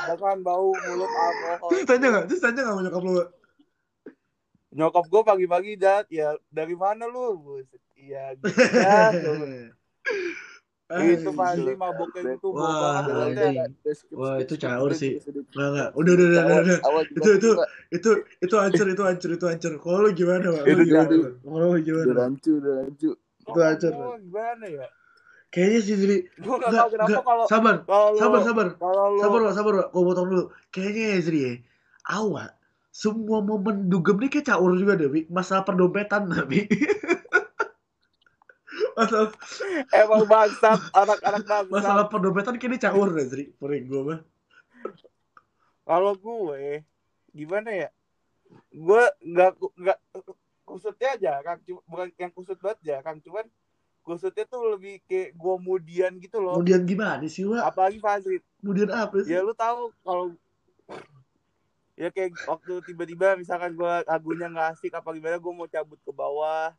Dengan 0.06 0.38
bau 0.46 0.70
mulut 0.70 1.10
alkohol. 1.10 1.70
terus 1.74 1.84
tanya 1.84 2.06
nggak 2.14 2.24
terus 2.30 2.40
tanya 2.40 2.60
nggak 2.62 2.74
sama 2.78 2.82
nyokap 2.86 3.02
lu 3.02 3.12
Nyokap 4.68 5.04
gua 5.10 5.22
pagi-pagi 5.26 5.72
dat, 5.74 6.06
ya 6.06 6.38
dari 6.46 6.78
mana 6.78 7.10
lu? 7.10 7.58
Iya, 7.98 8.38
gitu 8.38 8.54
ya. 8.78 9.10
Itu 10.88 11.36
pasti 11.36 11.76
maboknya 11.76 12.40
itu 12.40 12.48
Wah, 12.48 13.04
Wah, 14.16 14.40
itu 14.40 14.56
caur 14.56 14.96
sih. 14.96 15.20
Nggak, 15.52 15.68
nggak. 15.68 15.88
Udah, 15.92 16.12
udah, 16.16 16.26
udah, 16.32 16.42
udah, 16.48 16.58
udah. 16.64 16.78
Itu, 17.12 17.30
itu. 17.36 17.50
itu 17.92 18.10
itu 18.40 18.54
hancur 18.56 18.86
itu 18.88 19.02
hancur 19.04 19.30
itu 19.36 19.44
hancur 19.44 19.72
kalau 19.84 20.08
lu 20.08 20.16
gimana 20.16 20.48
Pak? 20.48 20.64
lu 20.64 20.84
gimana 20.88 21.12
kalau 21.44 21.60
lu 21.60 21.76
Udah 21.76 21.80
gimana 21.84 22.12
rancu, 22.16 22.50
udah 22.56 22.72
rancu. 22.80 23.10
itu 23.20 23.58
hancur 23.60 23.92
gimana 24.16 24.64
ya? 24.64 24.88
Kayaknya 25.48 25.80
sih 25.80 25.96
jadi 25.96 26.16
Gue 26.36 26.56
gak 26.56 26.70
tau 26.70 26.88
kenapa 26.88 27.20
kalau 27.20 27.44
sabar 27.46 27.74
kalau 27.82 28.08
sabar 28.14 28.40
sabar 28.42 28.66
kalau 28.74 29.16
sabar 29.16 29.40
Pak, 29.42 29.54
sabar 29.54 29.72
Pak. 29.74 29.86
gua 29.90 30.02
potong 30.04 30.28
dulu 30.28 30.44
kayaknya 30.68 31.04
ya 31.08 31.18
Zri 31.20 31.40
ya 31.40 31.52
awal 32.06 32.48
semua 32.90 33.38
momen 33.40 33.86
dugem 33.86 34.18
nih 34.18 34.30
kayak 34.30 34.48
caur 34.48 34.74
juga 34.74 34.94
deh 34.94 35.06
Wi. 35.06 35.20
masalah 35.28 35.62
perdobetan 35.62 36.26
tapi 36.26 36.66
masalah, 38.94 39.30
Emang 39.90 40.26
bangsat, 40.26 40.78
anak-anak 40.92 41.42
bangsat. 41.46 41.70
masalah 41.70 42.04
pendopetan 42.06 42.56
kini 42.56 42.76
caur 42.76 43.08
deh 43.08 43.24
Zri 43.24 43.44
Pering 43.52 43.86
gue 43.86 44.02
mah 44.04 44.20
Kalau 45.82 46.12
gue 46.14 46.84
gimana 47.30 47.70
ya? 47.70 47.88
Gue 48.68 49.00
nggak 49.22 49.50
nggak 49.56 49.98
kusutnya 50.62 51.08
aja, 51.10 51.32
Kang. 51.40 51.64
Cuma- 51.64 51.80
Bukan 51.82 52.08
yang 52.14 52.28
kusut 52.28 52.58
banget 52.58 52.80
ya, 52.84 52.96
Kang. 53.00 53.16
Cuman 53.18 53.48
kusutnya 54.08 54.48
tuh 54.48 54.72
lebih 54.72 55.04
kayak 55.04 55.36
gue 55.36 55.54
kemudian 55.60 56.10
gitu 56.16 56.40
loh. 56.40 56.56
kemudian 56.56 56.88
gimana 56.88 57.28
sih 57.28 57.44
Wak? 57.44 57.60
Apalagi 57.68 58.00
Fazrit. 58.00 58.42
kemudian 58.64 58.88
apa 58.88 59.20
sih? 59.20 59.36
Ya 59.36 59.44
lu 59.44 59.52
tahu 59.52 59.92
kalau 60.00 60.32
ya 61.98 62.08
kayak 62.14 62.32
waktu 62.46 62.72
tiba-tiba 62.88 63.36
misalkan 63.36 63.76
gue 63.76 63.92
lagunya 64.08 64.46
nggak 64.48 64.68
asik 64.78 64.96
apa 64.96 65.12
gimana 65.12 65.36
gue 65.36 65.52
mau 65.52 65.68
cabut 65.68 66.00
ke 66.00 66.12
bawah. 66.14 66.72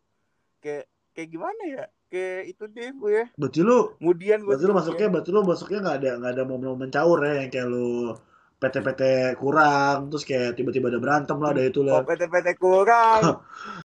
Kayak 0.59 0.89
kayak 1.13 1.29
gimana 1.29 1.61
ya? 1.69 1.85
Kayak 2.09 2.41
itu 2.49 2.63
deh 2.65 2.89
gue 2.89 3.11
ya. 3.13 3.25
Berarti 3.37 3.59
lu 3.61 3.93
kemudian 4.01 4.41
gue 4.41 4.49
berarti 4.49 4.65
lu 4.65 4.73
masuknya 4.73 5.07
berarti 5.13 5.29
lu 5.29 5.41
masuknya 5.45 5.79
nggak 5.85 5.97
ada 6.01 6.11
nggak 6.17 6.31
ada 6.33 6.43
momen-momen 6.49 6.89
caur 6.89 7.19
ya 7.21 7.45
yang 7.45 7.51
kayak 7.53 7.67
lu 7.69 8.17
PT-PT 8.59 9.01
kurang 9.39 10.11
terus 10.11 10.27
kayak 10.27 10.59
tiba-tiba 10.59 10.91
ada 10.91 10.99
berantem 10.99 11.39
lah 11.39 11.55
ada 11.55 11.63
itu 11.63 11.79
oh 11.79 11.87
lah 11.87 12.03
PT-PT 12.03 12.47
kurang. 12.59 13.21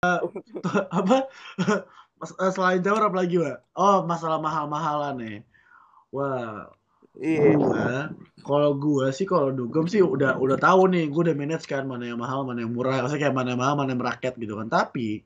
Apa 0.98 1.18
selain 2.26 2.82
caur 2.82 3.04
apa 3.04 3.18
lagi 3.20 3.36
Wak? 3.40 3.58
oh 3.76 4.04
masalah 4.04 4.40
mahal-mahalan 4.40 5.16
nih 5.20 5.38
wah 6.10 6.70
iya 7.20 7.54
gua 7.58 8.10
kalau 8.44 8.72
gua 8.76 9.14
sih 9.14 9.24
kalau 9.24 9.54
dugem 9.54 9.86
sih 9.86 10.02
udah 10.02 10.36
udah 10.42 10.58
tahu 10.58 10.90
nih 10.90 11.08
gua 11.12 11.30
udah 11.32 11.36
manage 11.38 11.66
kan 11.70 11.86
mana 11.86 12.10
yang 12.10 12.20
mahal 12.20 12.44
mana 12.44 12.66
yang 12.66 12.74
murah 12.74 13.02
maksudnya 13.04 13.30
kayak 13.30 13.38
mana 13.38 13.54
yang 13.54 13.62
mahal 13.62 13.76
mana 13.78 13.94
yang 13.94 14.02
merakyat 14.02 14.34
gitu 14.38 14.58
kan 14.58 14.68
tapi 14.68 15.22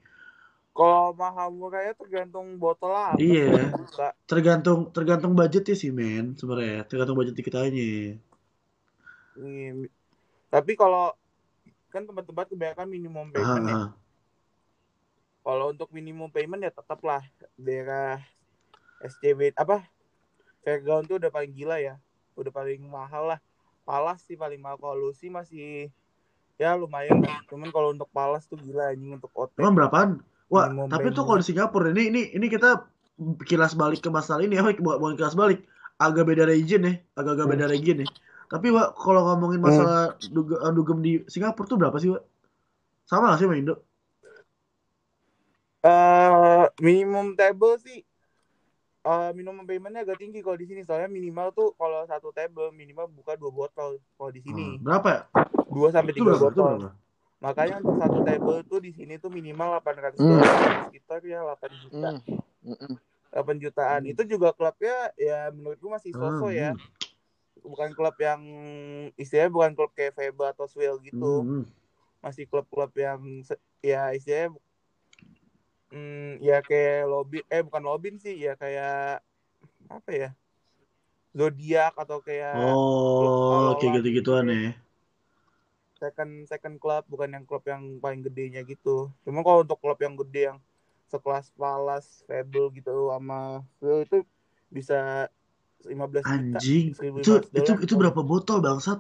kalau 0.78 1.10
mahal 1.18 1.50
murahnya 1.50 1.98
tergantung 1.98 2.54
botol 2.62 2.94
apa 2.94 3.18
Iya. 3.18 3.74
Buka. 3.74 4.14
tergantung 4.30 4.94
tergantung 4.94 5.34
budgetnya 5.34 5.74
sih 5.74 5.90
men 5.90 6.38
sebenarnya 6.38 6.86
tergantung 6.86 7.18
budget 7.18 7.34
kita 7.40 7.66
aja 7.66 7.82
Iya. 9.38 9.90
tapi 10.50 10.74
kalau 10.74 11.14
kan 11.88 12.04
tempat-tempat 12.04 12.52
kebanyakan 12.52 12.88
minimum 12.90 13.26
payment 13.32 13.64
ya 13.66 13.74
ah, 13.74 13.88
kalau 15.48 15.72
untuk 15.72 15.88
minimum 15.96 16.28
payment 16.28 16.60
ya 16.60 16.76
tetaplah 16.76 17.24
daerah 17.56 18.20
SCB 19.00 19.56
apa? 19.56 19.80
Fairground 20.68 21.08
tuh 21.08 21.24
udah 21.24 21.32
paling 21.32 21.56
gila 21.56 21.80
ya. 21.80 21.96
Udah 22.36 22.52
paling 22.52 22.84
mahal 22.84 23.32
lah. 23.32 23.40
Palas 23.88 24.20
sih 24.28 24.36
paling 24.36 24.60
mahal. 24.60 24.76
Kalau 24.76 25.08
Lucy 25.08 25.32
masih 25.32 25.88
ya 26.60 26.76
lumayan 26.76 27.24
lah. 27.24 27.40
Cuman 27.48 27.72
kalau 27.72 27.96
untuk 27.96 28.12
Palas 28.12 28.44
tuh 28.44 28.60
gila 28.60 28.92
anjing 28.92 29.16
untuk 29.16 29.32
OT 29.32 29.64
emang 29.64 29.80
berapaan? 29.80 30.10
Wah 30.52 30.68
Minimum 30.68 30.92
tapi 30.92 31.16
tuh 31.16 31.24
kalau 31.24 31.40
di 31.40 31.48
Singapura 31.48 31.96
ini 31.96 32.12
ini 32.12 32.22
ini 32.36 32.48
kita 32.52 32.84
kilas 33.48 33.72
balik 33.80 34.04
ke 34.04 34.12
masalah 34.12 34.44
ini 34.44 34.60
ya 34.60 34.68
bukan 34.68 35.00
bukan 35.00 35.16
kilas 35.16 35.40
balik. 35.40 35.64
Agak 35.96 36.28
beda 36.28 36.44
region 36.44 36.84
ya. 36.84 37.00
Agak 37.16 37.40
agak 37.40 37.48
beda 37.56 37.66
region 37.72 38.04
ya. 38.04 38.08
Tapi 38.52 38.68
Wak, 38.76 39.00
kalau 39.00 39.32
ngomongin 39.32 39.64
masalah 39.64 40.20
duge- 40.20 40.60
eh, 40.60 40.74
dugem 40.76 41.00
di 41.00 41.24
Singapura 41.32 41.68
tuh 41.72 41.80
berapa 41.80 41.96
sih 42.04 42.12
Wak? 42.12 42.24
sama 43.08 43.32
gak 43.32 43.40
sih 43.40 43.48
sama 43.48 43.56
Indo 43.56 43.87
eh 45.88 46.66
minimum 46.84 47.32
table 47.40 47.80
sih 47.80 48.04
eh 49.08 49.30
minimum 49.32 49.64
paymentnya 49.64 50.04
agak 50.04 50.20
tinggi 50.20 50.44
kalau 50.44 50.60
di 50.60 50.68
sini 50.68 50.84
soalnya 50.84 51.08
minimal 51.08 51.56
tuh 51.56 51.72
kalau 51.80 52.04
satu 52.04 52.36
table 52.36 52.76
minimal 52.76 53.08
buka 53.08 53.40
dua 53.40 53.52
botol 53.56 54.04
kalau 54.20 54.32
di 54.36 54.44
sini 54.44 54.76
Hmm, 54.76 54.84
berapa 54.84 55.08
ya 55.08 55.22
dua 55.72 55.88
sampai 55.96 56.12
itu 56.12 56.20
tiga 56.20 56.36
itu 56.36 56.44
botol 56.44 56.76
berapa 56.84 56.92
makanya 57.38 57.76
untuk 57.80 57.96
satu 58.02 58.20
table 58.26 58.60
tuh 58.66 58.80
di 58.82 58.92
sini 58.92 59.16
tuh 59.22 59.30
minimal 59.30 59.78
800 59.80 60.18
Hmm. 60.18 60.42
dolar 60.42 60.90
sekitar 60.90 61.20
ya 61.24 61.40
8 61.46 61.72
juta 61.80 62.10
Hmm. 62.18 62.20
Mm-mm. 62.68 62.94
8 63.32 63.64
jutaan 63.64 64.02
Hmm. 64.04 64.12
itu 64.12 64.22
juga 64.28 64.50
klubnya 64.52 65.14
ya 65.16 65.54
menurutku 65.54 65.88
masih 65.88 66.12
sosok 66.18 66.52
Hmm, 66.52 66.58
ya 66.58 66.70
hmm, 66.74 67.64
bukan 67.64 67.90
klub 67.94 68.16
yang 68.20 68.42
istilahnya 69.16 69.52
bukan 69.54 69.72
klub 69.78 69.92
kayak 69.94 70.18
Feba 70.18 70.52
atau 70.52 70.66
Swell 70.66 70.98
gitu 71.00 71.46
hmm, 71.46 71.62
hmm. 71.62 71.66
masih 72.20 72.44
klub-klub 72.50 72.92
yang 72.98 73.22
ya 73.80 74.12
istilahnya 74.12 74.58
hmm, 75.92 76.44
ya 76.44 76.60
kayak 76.64 77.08
lobby 77.08 77.40
eh 77.48 77.62
bukan 77.64 77.84
lobby 77.84 78.16
sih 78.20 78.36
ya 78.36 78.54
kayak 78.60 79.24
apa 79.88 80.12
ya 80.12 80.30
zodiak 81.38 81.94
atau 81.96 82.18
kayak 82.20 82.56
oh 82.58 83.78
kayak 83.78 84.02
gitu. 84.02 84.32
ya. 84.34 84.74
Second 85.98 86.32
second 86.46 86.76
club 86.78 87.06
bukan 87.10 87.30
yang 87.34 87.46
klub 87.46 87.66
yang 87.66 88.02
paling 88.02 88.22
gedenya 88.26 88.62
gitu. 88.66 89.10
Cuma 89.22 89.42
kalau 89.46 89.66
untuk 89.66 89.78
klub 89.82 89.98
yang 90.02 90.18
gede 90.18 90.54
yang 90.54 90.60
sekelas 91.08 91.54
Palace, 91.56 92.26
Fable 92.28 92.74
gitu 92.76 93.10
sama 93.14 93.64
itu 93.82 94.26
bisa 94.68 95.32
15 95.86 96.26
juta 96.26 96.58
anjing. 96.60 96.86
1500 96.94 97.22
itu 97.24 97.34
itu 97.54 97.72
itu 97.86 97.94
berapa 97.96 98.20
botol 98.22 98.60
bangsat 98.60 99.00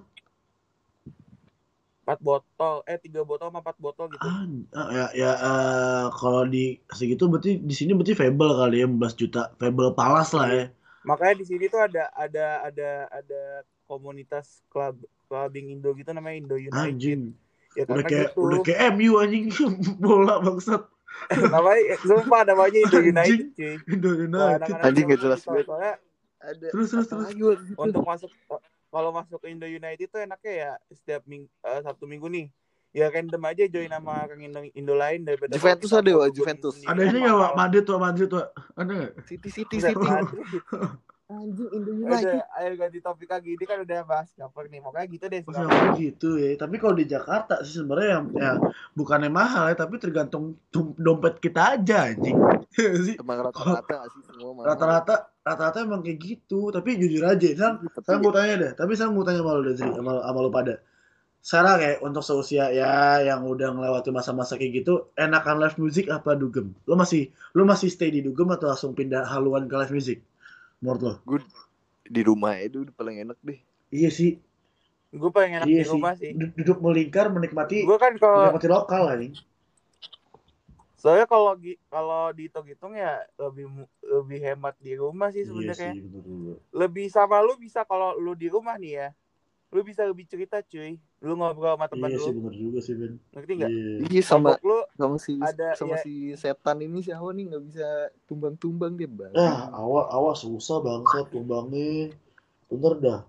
4 2.08 2.24
botol 2.24 2.88
eh 2.88 2.96
3 2.96 3.20
botol 3.28 3.52
sama 3.52 3.60
4 3.60 3.84
botol 3.84 4.08
gitu. 4.16 4.24
Ah, 4.24 4.48
ah, 4.80 4.88
ya 4.96 5.06
ya 5.12 5.32
eh, 5.36 6.06
kalau 6.16 6.48
di 6.48 6.80
segitu 6.88 7.28
berarti 7.28 7.60
di 7.60 7.76
sini 7.76 7.92
berarti 7.92 8.16
Fable 8.16 8.56
kali 8.56 8.80
ya 8.80 8.88
15 8.88 9.20
juta. 9.20 9.52
Fable 9.60 9.92
Palas 9.92 10.32
lah 10.32 10.48
ya. 10.48 10.66
Makanya 11.04 11.44
di 11.44 11.46
sini 11.52 11.68
tuh 11.68 11.84
ada 11.84 12.08
ada 12.16 12.64
ada 12.64 13.12
ada 13.12 13.42
komunitas 13.92 14.64
club 14.72 14.96
clubbing 15.28 15.76
Indo 15.76 15.92
gitu 16.00 16.16
namanya 16.16 16.48
Indo 16.48 16.56
United. 16.56 16.80
Anjing. 16.80 17.36
Ya 17.76 17.84
udah 17.84 18.00
karena 18.00 18.04
kayak 18.08 18.28
gitu. 18.32 18.40
udah 18.40 18.60
kayak 18.64 18.80
MU 18.96 19.12
anjing 19.20 19.46
bola 20.04 20.40
bangsat. 20.40 20.84
Namanya 21.28 21.96
sumpah 22.08 22.42
namanya 22.48 22.80
Indo 22.88 23.00
Anjing. 23.04 23.12
United 23.12 23.48
cuy. 23.52 23.76
Indo 23.92 24.12
United. 24.16 24.74
Anjing 24.80 25.06
nggak 25.12 25.22
jelas 25.28 25.40
gitu, 25.44 25.52
banget. 25.52 25.66
soalnya 25.68 25.94
Ada 26.38 26.68
Terus, 26.70 26.88
terus, 26.94 27.08
terus. 27.10 27.28
untuk 27.76 28.06
masuk 28.06 28.32
kalau 28.88 29.10
masuk 29.12 29.38
ke 29.38 29.48
Indo 29.48 29.65
United 29.65 30.08
tuh 30.08 30.22
enaknya 30.22 30.53
ya 30.53 30.72
setiap 30.89 31.22
minggu 31.24 31.50
Sabtu 31.82 32.06
Minggu 32.06 32.27
nih 32.27 32.48
ya 32.91 33.08
random 33.08 33.44
aja 33.44 33.63
join 33.67 33.88
sama 33.88 34.24
orang 34.24 34.41
Indo, 34.41 34.60
Indo 34.74 34.94
lain 34.94 35.22
daripada 35.22 35.53
Juventus 35.53 35.91
ada, 35.91 36.10
mau 36.10 36.25
Juventus. 36.27 36.75
ada 36.82 37.01
ini 37.03 37.17
nggak 37.20 37.36
mahal. 37.36 37.53
Madrid 37.53 37.84
tuh 37.84 37.98
Madrid 37.98 38.27
tuh 38.27 38.41
ada 38.74 38.89
nggak 38.89 39.12
City 39.24 39.50
City 39.51 39.77
City. 39.77 39.94
Madrid. 40.00 40.41
Anjing 41.27 41.67
Indo 41.70 41.91
United. 41.91 42.39
ayo 42.56 42.72
ganti 42.74 43.00
topik 43.03 43.27
lagi 43.27 43.51
ini 43.51 43.65
kan 43.67 43.84
udah 43.84 44.00
bahas 44.01 44.32
cover 44.32 44.65
nih 44.65 44.79
makanya 44.79 45.08
gitu 45.12 45.25
deh 45.27 45.41
Oh, 45.44 45.67
gitu 45.94 46.29
ya 46.39 46.56
tapi 46.56 46.79
kalau 46.79 46.96
di 46.96 47.03
Jakarta 47.03 47.60
sih 47.62 47.75
sebenarnya 47.77 48.10
yang 48.13 48.25
ya 48.32 48.51
bukannya 48.96 49.27
mahal 49.27 49.67
ya 49.67 49.75
tapi 49.75 50.00
tergantung 50.00 50.56
dompet 50.96 51.38
kita 51.38 51.75
aja 51.75 52.08
anjing 52.08 52.39
Emang 53.20 53.44
rata-rata 53.44 54.08
sih 54.08 54.22
semua 54.24 54.56
mahal? 54.56 54.65
rata-rata 54.72 55.15
rata-rata 55.50 55.77
emang 55.88 56.01
kayak 56.06 56.20
gitu 56.27 56.60
tapi 56.75 56.89
jujur 57.01 57.24
aja 57.32 57.48
kan 57.62 57.74
saya 58.06 58.18
mau 58.24 58.32
tanya 58.36 58.54
deh 58.63 58.72
tapi 58.80 58.92
saya 59.00 59.10
mau 59.16 59.24
tanya 59.27 59.39
sama 59.42 59.51
lu 59.58 59.62
deh 59.68 59.75
sama, 59.80 60.12
sama 60.27 60.39
lu 60.46 60.51
pada. 60.51 60.75
Sekarang 61.48 61.75
kayak 61.80 61.98
untuk 62.04 62.24
seusia 62.27 62.66
ya 62.75 63.24
yang 63.24 63.42
udah 63.48 63.70
ngelewati 63.72 64.10
masa-masa 64.12 64.60
kayak 64.60 64.84
gitu 64.84 64.94
enakan 65.16 65.56
live 65.63 65.77
music 65.80 66.06
apa 66.12 66.36
dugem? 66.36 66.68
Lu 66.84 66.94
masih 67.00 67.32
lu 67.56 67.63
masih 67.63 67.88
stay 67.96 68.10
di 68.12 68.20
dugem 68.20 68.51
atau 68.51 68.68
langsung 68.68 68.92
pindah 68.92 69.24
haluan 69.32 69.63
ke 69.72 69.75
live 69.80 69.94
music? 69.96 70.18
Menurut 70.84 71.01
lo 71.06 71.13
gue 71.24 71.39
di 72.08 72.22
rumah 72.24 72.54
itu 72.60 72.84
paling 73.00 73.24
enak 73.24 73.38
deh. 73.44 73.60
iya 73.96 74.10
sih. 74.12 74.32
Gue 75.16 75.32
paling 75.32 75.51
enak 75.63 75.68
iya 75.72 75.84
di 75.84 75.88
rumah 75.88 76.13
sih. 76.20 76.32
Du- 76.36 76.51
duduk 76.51 76.77
melingkar 76.84 77.32
menikmati 77.32 77.88
gue 77.88 77.98
kan 77.98 78.13
kalau 78.20 78.51
menikmati 78.51 78.68
lokal 78.68 79.04
anjing 79.08 79.34
soalnya 80.98 81.30
kalau 81.30 81.54
kalau 81.94 82.34
dihitung-hitung 82.34 82.98
ya 82.98 83.22
lebih 83.38 83.70
mu- 83.70 83.92
lebih 84.01 84.39
hemat 84.42 84.74
di 84.82 84.98
rumah 84.98 85.30
sih 85.30 85.46
iya 85.46 85.50
sebenarnya. 85.50 85.94
sih 85.94 86.01
juga 86.01 86.20
lebih 86.74 87.06
sama 87.13 87.38
lu 87.46 87.54
bisa 87.56 87.86
kalau 87.86 88.18
lu 88.18 88.34
di 88.34 88.50
rumah 88.50 88.75
nih 88.82 88.94
ya 89.06 89.10
lu 89.68 89.84
bisa 89.84 90.08
lebih 90.08 90.24
cerita 90.24 90.63
cuy. 90.63 90.96
Lu 91.20 91.36
ngobrol 91.36 91.75
sama 91.75 91.92
teman 91.92 92.08
iya 92.08 92.18
lu. 92.18 92.24
sih 92.24 92.32
bener 92.32 92.54
juga 92.56 92.80
sih 92.80 92.96
Ben. 92.96 93.13
Ngerti 93.36 93.51
nggak? 93.60 93.72
Iya. 93.72 94.08
Iya 94.08 94.22
sama 94.24 94.56
lu 94.63 94.80
sama 94.96 95.16
si 95.20 95.34
ada, 95.44 95.75
sama 95.75 95.96
ya. 96.00 96.04
si 96.08 96.13
setan 96.39 96.77
ini 96.80 97.04
si 97.04 97.12
Awan 97.12 97.36
nih? 97.36 97.46
Nggak 97.51 97.63
bisa 97.68 97.88
tumbang-tumbang 98.32 98.96
dia 98.96 99.10
bang. 99.12 99.34
ah 99.36 99.68
awal 99.75 100.08
awal 100.08 100.34
susah 100.39 100.80
bangsat 100.80 101.27
tumbangnya. 101.36 102.16
Bener 102.72 102.94
dah. 102.96 103.20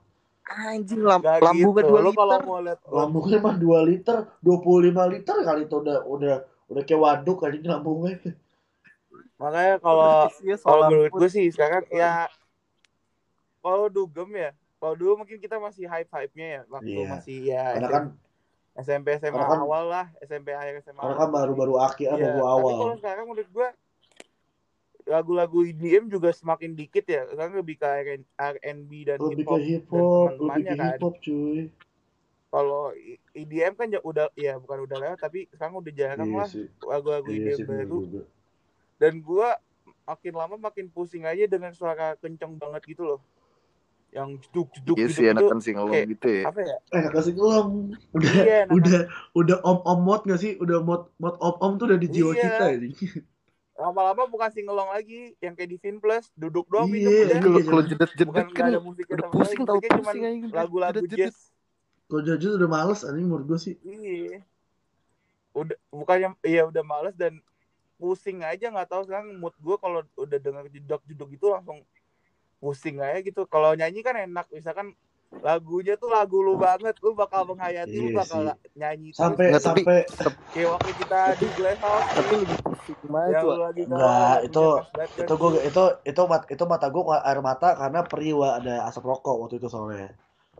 Anjing 0.48 1.02
lam 1.02 1.20
nggak 1.20 1.42
lambungnya 1.42 1.82
gitu. 1.84 1.90
dua 1.92 2.00
lu 2.00 2.10
kalau 2.14 2.32
liter. 2.32 2.40
mau 2.46 2.60
lihat 2.62 2.78
lambungnya 2.88 3.38
mah 3.42 3.56
2 3.60 3.78
liter 3.84 4.16
25 4.40 5.12
liter 5.12 5.36
kali 5.44 5.60
itu 5.68 5.76
udah 5.76 5.98
udah 6.08 6.36
udah 6.68 6.82
kayak 6.84 7.00
waduk 7.00 7.38
ini 7.48 7.64
lambungnya. 7.64 8.14
Makanya 9.40 9.74
kalau 9.80 10.28
Isinya 10.28 10.56
kalau 10.60 10.82
solar 10.84 10.88
menurut 10.90 11.10
gue 11.16 11.28
sih 11.30 11.46
sekarang 11.48 11.82
ya 11.88 12.28
kalau 13.58 13.86
dugem 13.88 14.28
ya 14.34 14.50
kalau 14.78 14.94
dulu 14.94 15.12
mungkin 15.24 15.38
kita 15.38 15.56
masih 15.56 15.86
hype 15.86 16.10
hype 16.10 16.34
nya 16.34 16.46
ya 16.46 16.62
waktu 16.68 16.90
Iya. 16.92 17.08
masih 17.08 17.38
ya 17.44 17.64
karena 17.74 17.88
kan 17.88 18.04
SMP 18.78 19.06
SMA 19.18 19.42
kan- 19.42 19.58
awal 19.58 19.84
lah 19.88 20.06
SMP 20.22 20.54
akhir 20.54 20.84
SMA 20.84 21.00
karena 21.00 21.16
kan 21.16 21.30
baru-baru 21.32 21.74
akhir 21.78 22.06
Iya, 22.08 22.14
baru 22.14 22.38
tapi 22.38 22.52
awal. 22.52 22.76
kalau 22.78 22.96
sekarang 22.98 23.24
menurut 23.26 23.50
gue 23.50 23.68
lagu-lagu 25.08 25.58
EDM 25.64 26.12
juga 26.12 26.28
semakin 26.30 26.76
dikit 26.76 27.08
ya. 27.08 27.24
Sekarang 27.26 27.56
lebih 27.56 27.80
ke 27.80 27.88
R- 27.88 28.28
R&B 28.60 28.90
dan 29.08 29.16
lebih 29.16 29.40
hip 29.40 29.48
hop 29.48 29.56
ke 29.56 29.64
hip 29.64 29.84
dan 29.88 30.04
hop 30.04 30.30
lebih 30.44 30.62
ke 30.62 30.74
kan. 30.76 30.84
hip 30.84 31.00
hop 31.00 31.14
cuy 31.18 31.58
kalau 32.48 32.90
I- 32.92 33.20
EDM 33.34 33.72
kan 33.74 33.86
ja- 33.86 34.00
udah 34.00 34.32
ya 34.34 34.56
bukan 34.56 34.82
udah 34.82 34.96
lewat 34.98 35.18
tapi 35.18 35.44
sekarang 35.50 35.76
udah 35.76 35.92
jarang 35.92 36.26
iya 36.26 36.38
lah 36.38 36.50
lagu-lagu 36.82 37.28
iya 37.28 37.54
bener 37.58 37.84
baru 37.84 37.96
juga 38.02 38.22
dan 38.96 39.12
gue 39.18 39.48
makin 40.02 40.32
lama 40.34 40.56
makin 40.58 40.86
pusing 40.86 41.22
aja 41.22 41.44
dengan 41.44 41.70
suara 41.70 42.16
kenceng 42.16 42.56
banget 42.56 42.82
gitu 42.86 43.04
loh 43.06 43.20
yang 44.08 44.40
jeduk 44.40 44.72
jeduk 44.72 44.96
Iya 44.96 45.04
gitu 45.04 45.12
sih 45.14 45.26
enakan 45.28 45.60
singelong 45.60 45.92
kayak- 45.92 46.08
gitu 46.10 46.28
ya. 46.30 46.42
apa 46.48 46.60
ya 46.62 46.76
Eh 46.88 47.04
kasih 47.12 47.32
ngelong. 47.36 47.70
Udah 48.10 48.32
Iya, 48.32 48.58
enakan. 48.64 48.72
udah 48.74 49.00
udah 49.34 49.56
om 49.62 49.78
om 49.84 49.98
mod 50.00 50.22
gak 50.24 50.40
sih? 50.40 50.56
Udah 50.56 50.80
mod 50.80 51.12
mod 51.14 51.36
om 51.38 51.54
om 51.54 51.72
tuh 51.76 51.84
udah 51.86 51.98
di 51.98 52.08
jiwa 52.08 52.32
Iya. 52.32 52.40
kita 52.42 52.64
ini. 52.72 52.88
lama-lama 53.76 54.24
bukan 54.24 54.48
singelong 54.48 54.88
lagi 54.88 55.36
yang 55.38 55.52
kayak 55.52 55.70
di 55.70 55.78
Fin 55.78 55.96
Plus 55.98 56.32
duduk 56.32 56.64
doang 56.66 56.88
Iya, 56.88 56.94
minum 56.94 57.12
udah 57.12 57.20
iya. 57.28 57.36
Kalau 57.38 57.60
kalau 57.62 57.82
jedet 57.84 58.10
jedet 58.10 58.48
kan 58.50 58.64
ada 58.66 58.80
musiknya 58.80 59.14
udah 59.14 59.28
pusing 59.28 59.60
tau 59.62 59.76
pusing 59.76 60.22
aja. 60.24 60.46
lagu-lagu 60.56 61.00
jazz 61.06 61.36
Kalau 62.08 62.20
jujur 62.22 62.56
udah 62.56 62.66
males 62.66 63.04
anjing 63.04 63.24
menurut 63.24 63.46
gue 63.46 63.58
sih. 63.60 63.74
iya 63.82 64.40
udah 65.52 65.76
bukannya 65.90 66.32
iya 66.40 66.64
udah 66.64 66.80
males 66.80 67.12
dan 67.12 67.40
pusing 67.96 68.40
aja 68.40 68.68
nggak 68.68 68.86
tahu 68.86 69.02
sekarang 69.04 69.36
mood 69.36 69.52
gue 69.58 69.76
kalau 69.76 70.00
udah 70.14 70.38
denger 70.38 70.70
jedok 70.70 71.02
jedok 71.04 71.30
itu 71.30 71.46
langsung 71.46 71.82
pusing 72.56 72.96
aja 72.98 73.18
gitu 73.18 73.42
kalau 73.44 73.74
nyanyi 73.74 74.00
kan 74.00 74.14
enak 74.14 74.46
misalkan 74.48 74.94
lagunya 75.36 75.92
tuh 75.94 76.08
lagu 76.08 76.38
lu 76.38 76.56
banget 76.56 76.94
lu 76.98 77.12
bakal 77.12 77.44
menghayati 77.44 77.92
lu 77.92 78.08
Iya 78.08 78.16
bakal 78.16 78.40
sih. 78.40 78.56
nyanyi 78.72 79.08
terus. 79.10 79.20
Sampai 79.20 79.46
tapi- 79.52 79.84
sampai 80.08 80.36
kayak 80.48 80.68
waktu 80.70 80.90
kita 80.96 81.20
di 81.36 81.46
Glass 81.52 81.78
House 81.78 82.08
Tapi 82.08 82.34
lebih 82.38 82.56
lu 83.04 83.52
lagi 83.58 83.82
lagunya 83.84 84.40
itu- 84.40 84.78
banget 84.78 85.08
kan. 85.10 85.24
itu 85.26 85.34
gue 85.34 85.50
itu 85.60 85.82
itu 86.06 86.22
mat 86.24 86.42
itu 86.46 86.64
mata 86.64 86.86
gue 86.88 87.02
air 87.18 87.40
mata 87.42 87.68
karena 87.74 88.00
periwa 88.02 88.48
ada 88.56 88.74
asap 88.86 89.04
rokok 89.04 89.36
waktu 89.38 89.58
itu 89.58 89.68
soalnya. 89.68 90.14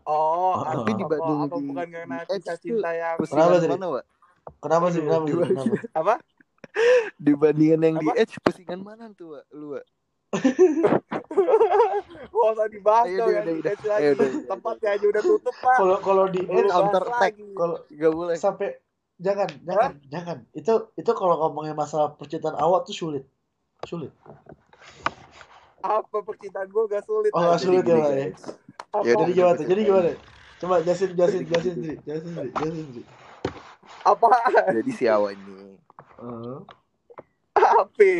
Oh 0.04 0.54
Tapi 0.60 0.90
apa, 0.90 0.98
dibanding 1.00 1.38
apa 1.40 1.54
di- 1.54 1.66
bukan 1.66 1.86
karena 1.88 2.16
di 2.20 2.28
kisah 2.34 2.56
cinta 2.56 2.90
yang 2.92 3.16
Kenapa 3.20 3.54
sih? 3.56 3.68
mana, 3.68 3.86
Wak? 3.90 4.04
Kenapa 4.58 4.86
sih? 4.88 5.00
Kenapa 5.00 5.24
sih? 5.24 5.34
Kenapa? 5.34 5.74
apa 6.00 6.14
Dibandingin 7.16 7.80
yang 7.80 7.96
di 7.96 8.06
Apa? 8.06 8.12
Edge 8.16 8.36
pusingan 8.38 8.80
mana 8.80 9.10
tuh, 9.12 9.34
Wak? 9.34 9.44
Lu, 9.50 9.66
Wak? 9.72 9.84
Gak 12.28 12.52
usah 12.52 12.68
dibahas 12.68 13.06
dong 13.08 13.28
udah, 13.28 13.42
di 13.42 13.52
udah. 13.56 13.70
Edge 13.70 13.86
lagi. 13.86 14.06
Udah. 14.12 14.28
Tempatnya 14.46 14.88
aja 14.90 15.06
udah 15.06 15.22
tutup, 15.22 15.56
Pak. 15.56 15.76
Kalau 15.76 15.96
kalau 15.98 16.24
di 16.26 16.40
Edge 16.42 16.68
counter 16.68 17.04
attack. 17.04 17.32
kalau 17.52 17.76
Gak 17.88 18.12
boleh. 18.12 18.34
sampai 18.36 18.68
jangan 19.18 19.48
jangan 19.60 19.90
jangan 20.06 20.36
itu 20.52 20.70
itu 20.94 21.10
kalau 21.12 21.34
ngomongin 21.40 21.74
masalah 21.74 22.14
percintaan 22.14 22.54
awal 22.54 22.80
tuh 22.80 22.94
sulit 22.94 23.26
sulit 23.82 24.14
Apa 25.78 26.22
percintaan 26.22 26.66
gue 26.66 26.84
gak 26.86 27.02
sulit. 27.02 27.30
oh 27.32 27.40
nggak 27.40 27.56
Jadi 27.56 27.64
sulit 27.64 27.82
ya 27.82 27.94
pak 27.94 27.98
ya 27.98 28.14
guys. 28.28 28.38
apa? 28.38 28.52
Ya 28.88 29.12
udah, 29.14 29.20
jadi 29.20 29.32
gimana 29.36 29.54
tuh 29.54 29.66
jadi 29.68 29.80
gimana 29.84 30.10
coba 30.58 30.74
jasin 30.82 31.10
jasin 31.12 31.42
jasin 31.44 31.72
sendiri 31.76 31.96
jasin 32.08 32.24
sendiri 32.32 32.50
jasin 32.56 32.82
sendiri 32.88 33.06
Apa? 34.04 34.26
Jadi 34.72 34.90
si 34.92 35.04
Awa 35.08 35.32
ini. 35.32 35.76
Eh, 36.20 36.58
Apa? 37.56 38.10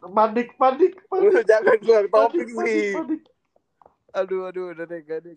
panik 0.16 0.48
panik 0.58 0.92
Lu 1.10 1.30
panik 1.30 1.44
jangan 1.46 1.76
keluar 1.82 2.04
topik 2.10 2.46
sih. 2.50 2.94
panik. 2.94 3.22
aduh, 4.10 4.50
aduh, 4.50 4.74
udah 4.74 4.86
deh, 4.90 5.00
gak 5.06 5.22
deh. 5.22 5.34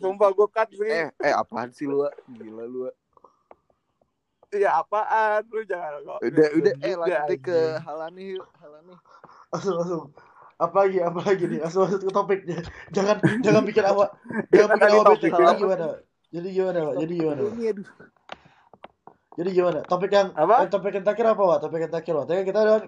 sumpah 0.00 0.32
gue 0.32 0.48
cut 0.48 0.68
sih. 0.72 0.88
Eh, 0.88 1.08
eh 1.20 1.32
apaan 1.36 1.68
sih 1.68 1.84
lu? 1.84 2.00
Gila 2.32 2.64
lu. 2.64 2.88
Ya 4.56 4.80
apaan? 4.80 5.44
Lu 5.52 5.60
jangan 5.68 6.00
kok. 6.00 6.18
Udah, 6.24 6.48
udah, 6.56 6.72
eh 6.80 6.94
lanjut 6.96 7.40
ke. 7.44 7.58
Halani 7.84 8.40
yuk, 8.40 8.46
Halani. 8.56 8.94
langsung 9.52 9.74
langsung 9.76 10.04
apa 10.60 10.76
lagi 10.84 10.98
apa 11.00 11.20
lagi 11.24 11.44
nih 11.48 11.58
langsung 11.64 11.88
masuk 11.88 12.00
ke 12.04 12.12
topiknya. 12.12 12.58
Jangan 12.92 13.16
jangan 13.44 13.62
bikin 13.64 13.84
awak 13.88 14.08
jangan 14.52 14.68
bikin 14.76 14.90
awak 14.92 15.04
bete. 15.16 15.28
Jadi 15.32 15.40
apa? 15.40 15.56
gimana 15.56 15.86
jadi 16.30 16.48
gimana 16.52 16.78
pak? 16.84 16.94
Jadi 17.00 17.12
gimana 17.16 17.40
Pak? 17.40 17.54
Jadi 19.30 19.50
gimana? 19.56 19.80
Topik 19.88 20.10
yang 20.12 20.28
Apa? 20.36 20.54
eh, 20.62 20.68
topik 20.68 20.92
yang 20.92 21.04
terakhir 21.06 21.26
apa 21.32 21.42
pak? 21.42 21.58
Topik 21.64 21.80
yang 21.80 21.92
terakhir 21.96 22.12
pak. 22.12 22.24
Tadi 22.28 22.36
kan 22.36 22.44
kita 22.44 22.60
udah 22.60 22.78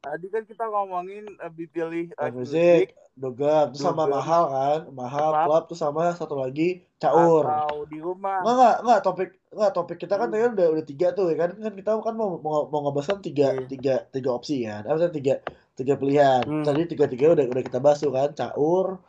Tadi 0.00 0.26
kan 0.32 0.42
kita 0.48 0.64
ngomongin 0.72 1.24
lebih 1.36 1.66
pilih 1.68 2.08
live 2.16 2.36
music 2.40 2.96
dogam 3.20 3.68
terus 3.68 3.84
sama 3.84 4.08
mahal 4.08 4.48
kan? 4.48 4.80
Mahal 4.96 5.44
club 5.44 5.62
terus 5.68 5.80
sama 5.84 6.08
satu 6.16 6.40
lagi 6.40 6.80
caur. 6.96 7.44
Atau 7.44 7.84
di 7.84 8.00
rumah. 8.00 8.40
Enggak, 8.40 8.56
enggak, 8.56 8.76
enggak, 8.80 9.00
topik, 9.04 9.30
enggak, 9.52 9.72
topik 9.76 9.98
kita 10.00 10.14
kan 10.16 10.32
tadi 10.32 10.40
kan 10.40 10.52
udah, 10.56 10.68
udah 10.72 10.84
tiga 10.88 11.06
tuh 11.12 11.28
ya 11.28 11.36
kan, 11.36 11.50
kan 11.52 11.72
kita 11.76 11.90
kan 12.00 12.14
mau, 12.16 12.40
mau, 12.40 12.72
mau 12.72 12.80
ngebahas 12.88 13.08
kan 13.12 13.20
tiga, 13.20 13.46
Iya. 13.52 13.68
tiga, 13.68 13.94
tiga 14.08 14.30
opsi 14.32 14.64
kan, 14.64 14.82
apa 14.88 15.12
tiga, 15.12 15.44
tiga 15.80 15.96
pilihan, 15.96 16.44
Hmm. 16.44 16.64
tadi 16.64 16.84
tiga 16.84 17.08
tiga 17.08 17.32
udah, 17.32 17.44
udah 17.48 17.62
kita 17.64 17.80
bahas 17.80 17.98
tuh 18.04 18.12
kan, 18.12 18.30
caur, 18.36 19.00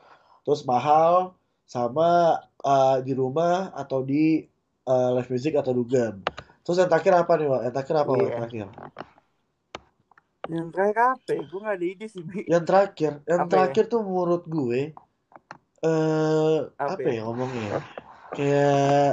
terus 0.48 0.64
mahal, 0.64 1.36
sama 1.68 2.40
eh, 2.64 2.98
di 3.04 3.12
rumah 3.12 3.76
atau 3.76 4.00
di 4.02 4.48
eh, 4.88 5.10
live 5.16 5.30
music 5.32 5.60
atau 5.60 5.76
dugem. 5.76 6.24
Terus 6.64 6.78
yang 6.80 6.90
terakhir 6.90 7.14
apa 7.18 7.34
nih, 7.42 7.48
Wak? 7.50 7.62
Yang 7.68 7.74
terakhir 7.76 7.96
apa? 8.00 8.12
Iya. 8.12 8.22
Yang 8.22 8.32
terakhir? 8.38 8.68
Yang 10.52 10.68
terakhir 10.74 10.98
apa? 11.00 11.32
Gue 11.48 11.60
gak 11.62 11.76
ada 11.78 11.86
ide 11.86 12.06
sih. 12.10 12.24
Yang 12.50 12.64
terakhir, 12.68 13.12
yang 13.26 13.42
Apa 13.42 13.46
ya? 13.46 13.50
terakhir 13.52 13.84
tuh 13.90 14.02
menurut 14.04 14.44
gue, 14.46 14.82
eh 15.82 16.58
Apa 16.78 16.98
apa 16.98 17.08
ya? 17.08 17.14
ya 17.18 17.22
ngomongnya 17.26 17.64
ya? 17.64 17.80
Kayak 18.32 19.12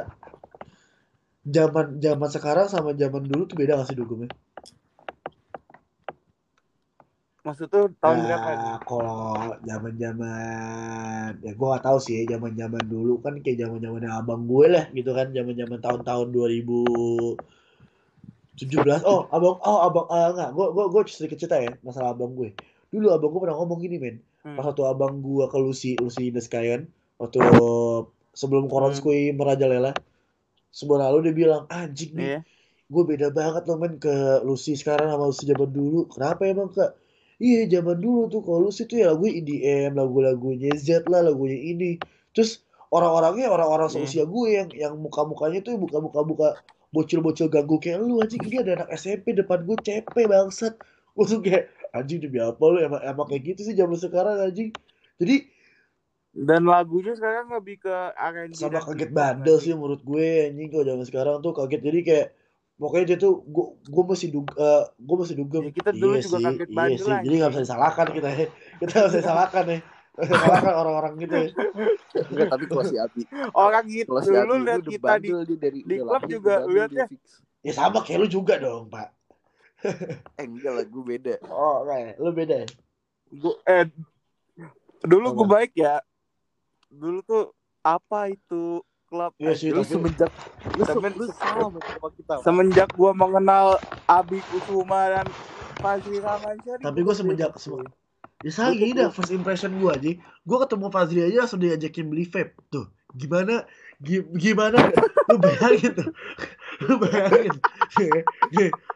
zaman 1.48 1.86
zaman 1.98 2.28
sekarang 2.28 2.66
sama 2.68 2.90
zaman 2.92 3.22
dulu 3.24 3.42
tuh 3.48 3.56
beda 3.56 3.80
gak 3.80 3.88
sih 3.88 3.96
dugemnya? 3.96 4.28
Maksud 7.48 7.72
tuh 7.72 7.88
tahun 7.96 8.16
Nah, 8.20 8.24
berapa 8.28 8.52
kalau 8.84 9.56
zaman-zaman 9.64 11.40
ya 11.40 11.52
gua 11.56 11.80
gak 11.80 11.84
tahu 11.88 11.96
sih 11.96 12.20
ya 12.20 12.36
zaman-zaman 12.36 12.84
dulu 12.84 13.24
kan 13.24 13.40
kayak 13.40 13.64
zaman-zaman 13.64 14.04
abang 14.04 14.44
gue 14.44 14.66
lah 14.68 14.84
gitu 14.92 15.16
kan 15.16 15.32
zaman-zaman 15.32 15.80
tahun-tahun 15.80 16.28
2017 16.28 17.40
oh 19.08 19.32
abang 19.32 19.56
oh 19.64 19.78
abang 19.80 20.06
ah 20.12 20.28
enggak 20.28 20.50
gua 20.52 20.66
gua 20.76 20.84
gua 20.92 21.02
sedikit 21.08 21.40
cerita 21.40 21.56
ya 21.56 21.72
masalah 21.80 22.12
abang 22.12 22.36
gue. 22.36 22.52
Dulu 22.92 23.08
abang 23.16 23.32
gue 23.32 23.40
pernah 23.40 23.56
ngomong 23.56 23.80
gini 23.80 23.96
men. 23.96 24.20
Hmm. 24.44 24.54
pas 24.54 24.68
waktu 24.68 24.84
abang 24.86 25.18
gua 25.24 25.48
ke 25.48 25.56
Lucy 25.58 25.96
Lucy 25.98 26.28
in 26.30 26.36
the 26.36 26.44
kan 26.44 26.84
waktu 27.16 27.42
sebelum 28.36 28.68
Koronskoi 28.70 29.32
merajalela 29.34 29.96
sebulan 30.70 31.10
lalu 31.10 31.18
dia 31.26 31.34
bilang 31.34 31.64
anjing 31.72 32.12
nih 32.14 32.28
Iya. 32.38 32.40
gue 32.88 33.02
beda 33.08 33.28
banget 33.34 33.66
loh 33.66 33.80
men 33.80 33.96
ke 33.98 34.44
Lucy 34.46 34.76
sekarang 34.78 35.10
sama 35.10 35.26
Lucy 35.26 35.48
zaman 35.48 35.68
dulu. 35.74 36.06
Kenapa 36.12 36.46
emang 36.46 36.70
kak 36.70 37.07
iya 37.38 37.70
zaman 37.70 37.98
dulu 38.02 38.26
tuh 38.26 38.42
kalau 38.42 38.68
Lucy 38.68 38.84
tuh 38.90 38.98
ya 39.02 39.14
lagu 39.14 39.26
EDM 39.26 39.94
lagu-lagunya 39.94 40.74
Z 40.74 41.06
lah 41.06 41.22
lagunya 41.22 41.58
ini. 41.58 41.98
Terus 42.34 42.62
orang-orangnya 42.90 43.46
orang-orang 43.50 43.88
Iya. 43.90 43.94
seusia 44.02 44.24
gue 44.26 44.46
yang 44.54 44.68
yang 44.74 44.94
muka-mukanya 44.98 45.62
tuh 45.62 45.78
muka-muka 45.78 46.20
buka 46.26 46.48
bocil-bocil 46.90 47.46
ganggu 47.52 47.78
kayak 47.78 48.00
lu 48.02 48.18
anjing. 48.22 48.42
Ini 48.42 48.56
ada 48.64 48.70
anak 48.82 48.88
SMP 48.96 49.36
depan 49.36 49.62
gue 49.64 49.76
cepet 49.80 50.26
bangsat. 50.26 50.74
Gue 51.14 51.24
tuh 51.26 51.40
kayak 51.44 51.70
anjing 51.94 52.18
demi 52.22 52.38
apa 52.42 52.58
lu? 52.58 52.78
Emang, 52.82 53.00
emang 53.02 53.26
kayak 53.30 53.54
gitu 53.54 53.60
sih 53.70 53.74
zaman 53.78 53.96
sekarang 53.96 54.40
anjing. 54.42 54.70
Jadi 55.18 55.36
Dan 56.38 56.68
lagunya 56.70 57.18
sekarang 57.18 57.50
lebih 57.50 57.82
ke 57.82 57.94
R&B 58.14 58.54
sama 58.54 58.78
kaget 58.84 59.10
bandel 59.10 59.58
sih 59.58 59.74
menurut 59.74 60.04
gue 60.06 60.52
anjing 60.52 60.68
kalau 60.70 60.84
zaman 60.86 61.04
sekarang 61.08 61.34
tuh 61.42 61.52
kaget. 61.56 61.80
Jadi 61.82 62.00
kayak 62.04 62.26
pokoknya 62.78 63.04
dia 63.14 63.18
tuh 63.18 63.42
gue 63.42 63.66
gue 63.90 64.04
masih 64.06 64.28
duga 64.30 64.94
gue 64.94 65.16
masih 65.18 65.36
duga. 65.36 65.58
Ya, 65.66 65.72
kita 65.74 65.90
dulu 65.90 66.14
iya 66.14 66.22
juga 66.22 66.38
sih 66.38 66.44
kaget 66.46 66.68
iya 66.70 66.96
sih. 66.96 67.16
jadi 67.26 67.34
nggak 67.42 67.50
bisa 67.52 67.62
disalahkan 67.66 68.06
kita 68.14 68.28
ya. 68.30 68.46
Kita 68.78 68.92
nggak 68.94 69.08
bisa 69.10 69.18
disalahkan 69.18 69.64
ya. 69.66 69.78
Disalahkan 70.18 70.74
orang-orang 70.78 71.12
gitu 71.18 71.34
ya. 71.34 71.48
Enggak, 72.30 72.46
tapi 72.54 72.64
kalau 72.70 72.84
si 72.86 72.96
Abi, 72.98 73.22
Orang 73.54 73.84
gitu 73.90 74.10
kalau 74.14 74.22
si 74.22 74.30
Abi 74.34 74.46
itu 74.46 74.56
lihat 74.62 74.82
kita 74.86 75.12
di 75.18 75.28
dia 75.28 75.56
dari 75.58 75.80
di 75.82 75.96
klub 75.98 76.22
juga 76.30 76.54
lihat 76.70 76.90
dia 76.94 77.00
ya. 77.02 77.06
fix. 77.10 77.22
ya 77.66 77.72
sama 77.74 77.98
kayak 78.06 78.18
lu 78.22 78.28
juga 78.30 78.54
dong 78.62 78.86
pak. 78.86 79.10
Eh 80.38 80.46
enggak 80.46 80.72
lah, 80.74 80.84
gue 80.86 81.02
beda. 81.02 81.34
oh 81.50 81.86
kayak 81.86 82.18
lu 82.18 82.30
beda 82.34 82.54
ya? 82.62 82.68
Gua, 83.28 83.54
eh 83.66 83.84
dulu 85.02 85.26
gue 85.34 85.46
Apa? 85.46 85.54
baik 85.58 85.72
ya. 85.74 85.94
Dulu 86.88 87.18
tuh 87.26 87.44
apa 87.82 88.30
itu 88.32 88.82
klub. 89.08 89.32
Iya 89.36 89.52
sih, 89.52 89.68
Lu 89.68 89.80
tapi- 89.80 89.90
semenjak 89.90 90.30
lu, 90.70 90.82
Semen- 90.84 91.16
lu 91.16 91.26
sama 91.30 91.66
sama 91.74 92.08
kita. 92.12 92.32
Semenjak 92.44 92.88
gua 92.92 93.10
mengenal 93.12 93.80
Abi 94.04 94.38
Kusuma 94.44 95.08
dan 95.10 95.26
Fazli 95.78 96.18
Ramansyah 96.18 96.76
Tapi 96.78 96.98
gua 97.00 97.14
semenjak- 97.14 97.56
sem- 97.56 97.80
ya 98.38 98.50
sama 98.50 98.68
Gua 98.68 98.76
tuh 98.76 98.78
gini 98.78 98.92
dah 98.94 99.08
first 99.10 99.32
impression 99.32 99.70
gue 99.74 99.90
aja 99.90 100.10
gue 100.20 100.58
ketemu 100.62 100.86
Fazri 100.88 101.20
aja 101.22 101.36
langsung 101.42 101.58
diajakin 101.58 102.06
beli 102.06 102.24
vape. 102.24 102.54
Tuh 102.68 102.86
gimana? 103.10 103.64
Gi- 103.98 104.30
gimana? 104.32 104.78
Lu 105.26 105.36
bayangin 105.36 105.90
tuh. 105.92 106.08
Lu 106.86 106.94
bayangin. 106.96 107.56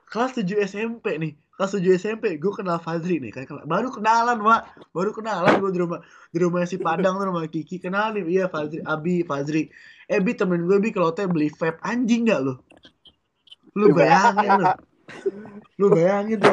Kelas 0.07 0.31
7 0.37 0.47
SMP 0.61 1.17
nih 1.17 1.33
kelas 1.63 1.79
7 1.79 1.95
SMP 1.97 2.25
gue 2.37 2.53
kenal 2.53 2.77
Fazri 2.77 3.17
nih 3.17 3.31
kan 3.31 3.47
baru 3.63 3.89
kenalan 3.89 4.43
mak. 4.43 4.67
Baru 4.91 5.15
kenalan 5.15 5.63
gue 5.63 5.71
di 5.71 5.79
rumah 5.79 6.03
di 6.29 6.39
rumah 6.39 6.67
si 6.67 6.75
Padang 6.77 7.15
tuh 7.17 7.31
rumah 7.31 7.47
Kiki. 7.47 7.79
Kenal 7.79 8.11
nih 8.13 8.27
iya 8.29 8.45
Fazri 8.47 8.83
Abi 8.83 9.23
Fazri 9.23 9.71
eh 10.05 10.19
bi 10.19 10.35
temen 10.35 10.67
gue 10.67 10.77
bi 10.77 10.91
kalau 10.91 11.15
teh 11.15 11.23
beli 11.25 11.49
vape 11.49 11.79
anjing 11.81 12.27
gak 12.27 12.43
lu? 12.43 12.59
Lu 13.73 13.95
bayangin 13.95 14.51
lu. 14.53 14.65
Lu 15.79 15.87
bayangin 15.89 16.37
tuh 16.37 16.51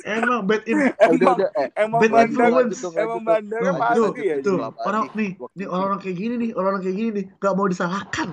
emang 0.00 0.44
bad 0.44 0.62
in 0.64 0.76
Eh, 0.76 0.92
udah 0.92 1.08
Emang- 1.10 1.36
udah 1.38 1.50
eh. 1.54 1.68
emang 1.74 1.98
Bad 1.98 2.10
bandar 2.10 2.28
influence. 2.46 2.80
emang 2.94 3.20
bandarnya 3.20 3.72
Nah, 3.74 3.92
tuh, 3.92 4.08
ya 4.16 4.34
tuh 4.40 4.56
Kelapa 4.56 4.80
orang 4.84 5.04
nih? 5.12 5.30
nih 5.54 5.66
orang-orang 5.66 5.98
kayak 6.00 6.16
gini 6.16 6.34
nih 6.36 6.50
orang-orang 6.52 6.82
kayak 6.84 6.96
gini 6.96 7.10
nih 7.10 7.24
gak 7.36 7.52
mau 7.52 7.66
disalahkan 7.66 8.28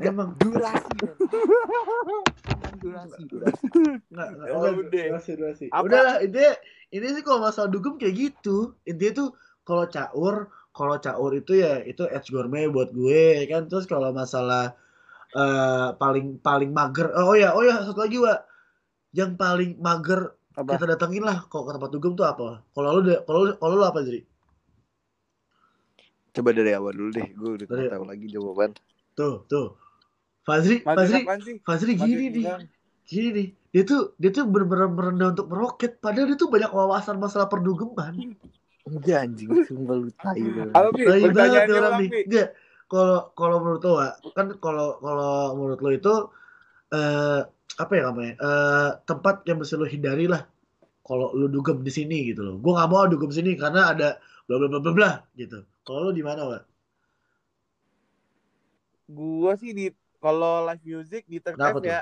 emang. 0.00 0.30
durasi 0.38 0.94
durasi 2.82 3.20
durasi. 3.26 3.64
Nggak 4.10 4.28
nggak 4.38 4.46
Ya 4.48 5.06
durasi 5.10 5.30
durasi. 5.34 5.64
Apa? 5.74 5.82
udah 5.84 6.00
lah 6.00 6.16
ini 6.22 6.44
ini 6.94 7.06
sih 7.12 7.22
kalau 7.22 7.42
masalah 7.42 7.68
dugem 7.68 7.98
kayak 7.98 8.14
gitu. 8.14 8.78
Intinya 8.86 9.26
tuh 9.26 9.28
kalau 9.66 9.84
caur 9.90 10.36
kalau 10.70 10.96
caur 10.96 11.32
itu 11.34 11.58
ya 11.58 11.82
itu 11.82 12.06
edge 12.06 12.30
gourmet 12.30 12.70
buat 12.70 12.94
gue 12.94 13.46
kan? 13.50 13.66
Terus 13.66 13.84
kalau 13.84 14.14
masalah 14.14 14.78
eh 15.28 15.88
paling 16.00 16.40
paling 16.40 16.72
mager 16.72 17.12
oh 17.12 17.36
ya 17.36 17.52
oh 17.52 17.60
ya 17.60 17.84
satu 17.84 18.00
lagi 18.00 18.16
wa 18.16 18.32
yang 19.12 19.36
paling 19.36 19.76
mager 19.76 20.32
apa? 20.56 20.74
kita 20.74 20.96
datengin 20.96 21.20
lah 21.20 21.44
kalau 21.52 21.68
ke 21.68 21.72
tempat 21.76 21.90
dugem 21.92 22.12
tuh 22.16 22.24
apa? 22.24 22.62
Kalau 22.72 22.88
lu 22.96 23.12
kalau 23.26 23.40
lu 23.44 23.52
kalau 23.58 23.74
lu 23.76 23.84
apa 23.84 24.00
Zri 24.06 24.22
coba 26.28 26.54
dari 26.54 26.70
awal 26.70 26.94
dulu 26.94 27.10
deh 27.10 27.28
gue 27.28 27.50
udah 27.58 27.66
Dari- 27.66 27.90
tahu 27.90 28.04
lagi 28.06 28.26
jawaban. 28.30 28.70
Tuh 29.18 29.42
tuh 29.50 29.74
Fazri 30.48 30.80
Fazri? 30.80 31.22
Fazri 31.60 31.92
gini 32.00 32.24
nih 32.32 32.44
gini 33.04 33.28
nih 33.36 33.48
dia 33.68 33.82
tuh 33.84 34.16
dia 34.16 34.32
tuh 34.32 34.48
bener-bener 34.48 34.88
merendah 34.88 35.28
untuk 35.36 35.52
meroket 35.52 36.00
padahal 36.00 36.32
dia 36.32 36.40
tuh 36.40 36.48
banyak 36.48 36.72
wawasan 36.72 37.20
masalah 37.20 37.52
perdugeman 37.52 38.32
enggak 38.88 39.28
anjing 39.28 39.52
sumpah 39.68 39.96
lu 40.00 40.08
tai? 40.16 40.40
Tai 40.72 41.20
banget 41.36 41.68
orang 41.68 41.94
nih. 42.00 42.10
Enggak. 42.24 42.48
Kalau 42.88 43.36
kalau 43.36 43.56
menurut 43.60 43.84
lo, 43.84 44.00
kan 44.32 44.48
kalau 44.64 44.96
kalau 45.04 45.52
menurut 45.60 45.80
lo 45.84 45.90
itu 45.92 46.14
eh 46.96 47.44
apa 47.76 47.92
ya 47.92 48.02
namanya? 48.08 48.34
Eh 48.40 48.90
tempat 49.04 49.44
yang 49.44 49.60
mesti 49.60 49.76
lo 49.76 49.84
hindari 49.84 50.24
lah. 50.24 50.48
Kalau 51.04 51.36
lo 51.36 51.52
dugem 51.52 51.84
di 51.84 51.92
sini 51.92 52.32
gitu 52.32 52.40
loh. 52.40 52.56
Gue 52.56 52.72
nggak 52.72 52.88
mau 52.88 53.04
dugem 53.04 53.28
sini 53.28 53.60
karena 53.60 53.92
ada 53.92 54.16
bla 54.48 54.56
bla 54.56 54.72
bla 54.72 54.80
bla 54.80 54.92
bla 54.96 55.10
gitu. 55.36 55.68
Kalau 55.84 56.08
lo 56.08 56.12
di 56.16 56.24
mana, 56.24 56.48
Wak? 56.48 56.62
Gua 59.12 59.52
sih 59.60 59.76
di 59.76 59.92
kalau 60.18 60.66
live 60.66 60.84
music 60.84 61.22
di 61.30 61.38
tuh? 61.40 61.54
ya. 61.86 62.00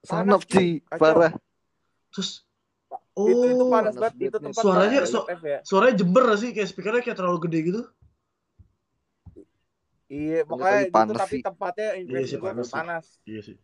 sanap 0.00 0.40
Panas, 0.40 0.52
sih 0.52 0.68
parah 0.96 1.32
Terus 2.12 2.30
itu 3.20 3.46
itu 3.52 3.64
Oh, 3.64 3.68
panas 3.68 3.94
banget 4.00 4.14
itu 4.32 4.38
tempat 4.40 4.62
Suaranya 4.64 5.00
live 5.04 5.12
so- 5.12 5.26
ya. 5.28 5.60
suaranya 5.64 5.94
jember 6.00 6.22
gak 6.30 6.38
sih? 6.40 6.50
Kayak 6.56 6.68
speakernya 6.72 7.02
kayak 7.04 7.18
terlalu 7.20 7.38
gede 7.48 7.58
gitu. 7.68 7.82
Iya, 10.10 10.42
Tapi 10.42 10.50
pokoknya 10.50 10.78
itu 10.90 10.94
panas 10.98 11.18
tapi 11.22 11.34
sih. 11.38 11.42
tempatnya 11.46 11.88
Iya 12.02 12.22
sih, 12.26 12.38
panas 12.42 12.66
sih. 12.66 12.74
panas. 12.74 13.06
Iya 13.28 13.40
sih. 13.46 13.56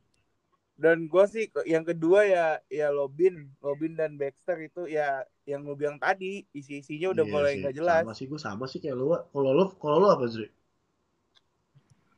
Dan 0.76 1.08
gua 1.08 1.24
sih 1.24 1.48
yang 1.64 1.82
kedua 1.88 2.28
ya 2.28 2.46
ya 2.68 2.92
Lobin, 2.92 3.48
Lobin 3.64 3.96
dan 3.96 4.20
Baxter 4.20 4.60
itu 4.60 4.84
ya 4.86 5.24
yang 5.48 5.64
lu 5.64 5.72
bilang 5.72 5.96
tadi 5.96 6.44
isi-isinya 6.52 7.16
udah 7.16 7.24
Iya 7.24 7.32
mulai 7.32 7.52
sih. 7.56 7.60
nggak 7.64 7.74
jelas. 7.80 8.04
Sama 8.04 8.14
sih 8.14 8.26
gue 8.28 8.40
sama 8.40 8.64
sih 8.68 8.78
kayak 8.78 8.96
lo. 9.00 9.06
Kalau 9.32 9.50
lo 9.56 9.64
kalau 9.80 9.96
lo 10.04 10.08
apa, 10.12 10.28
Zri? 10.28 10.46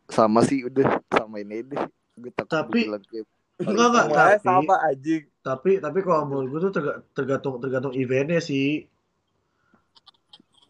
Sama 0.09 0.40
sih 0.42 0.64
udah. 0.64 0.99
Sama 1.09 1.38
ini 1.38 1.62
deh. 1.62 1.79
Gue 2.16 2.33
takut 2.33 2.51
Tapi- 2.51 2.83
dibilang 2.88 3.05
kayak 3.05 3.27
Enggak 3.59 4.07
tapi 4.07 4.38
sama 4.47 4.75
anjing. 4.87 5.23
tapi 5.42 5.83
tapi 5.83 5.99
kalau 6.07 6.31
menurut 6.31 6.47
gue 6.47 6.61
tuh 6.71 6.73
terga- 6.79 7.03
tergantung 7.11 7.59
tergantung 7.59 7.90
eventnya 7.90 8.38
sih. 8.38 8.87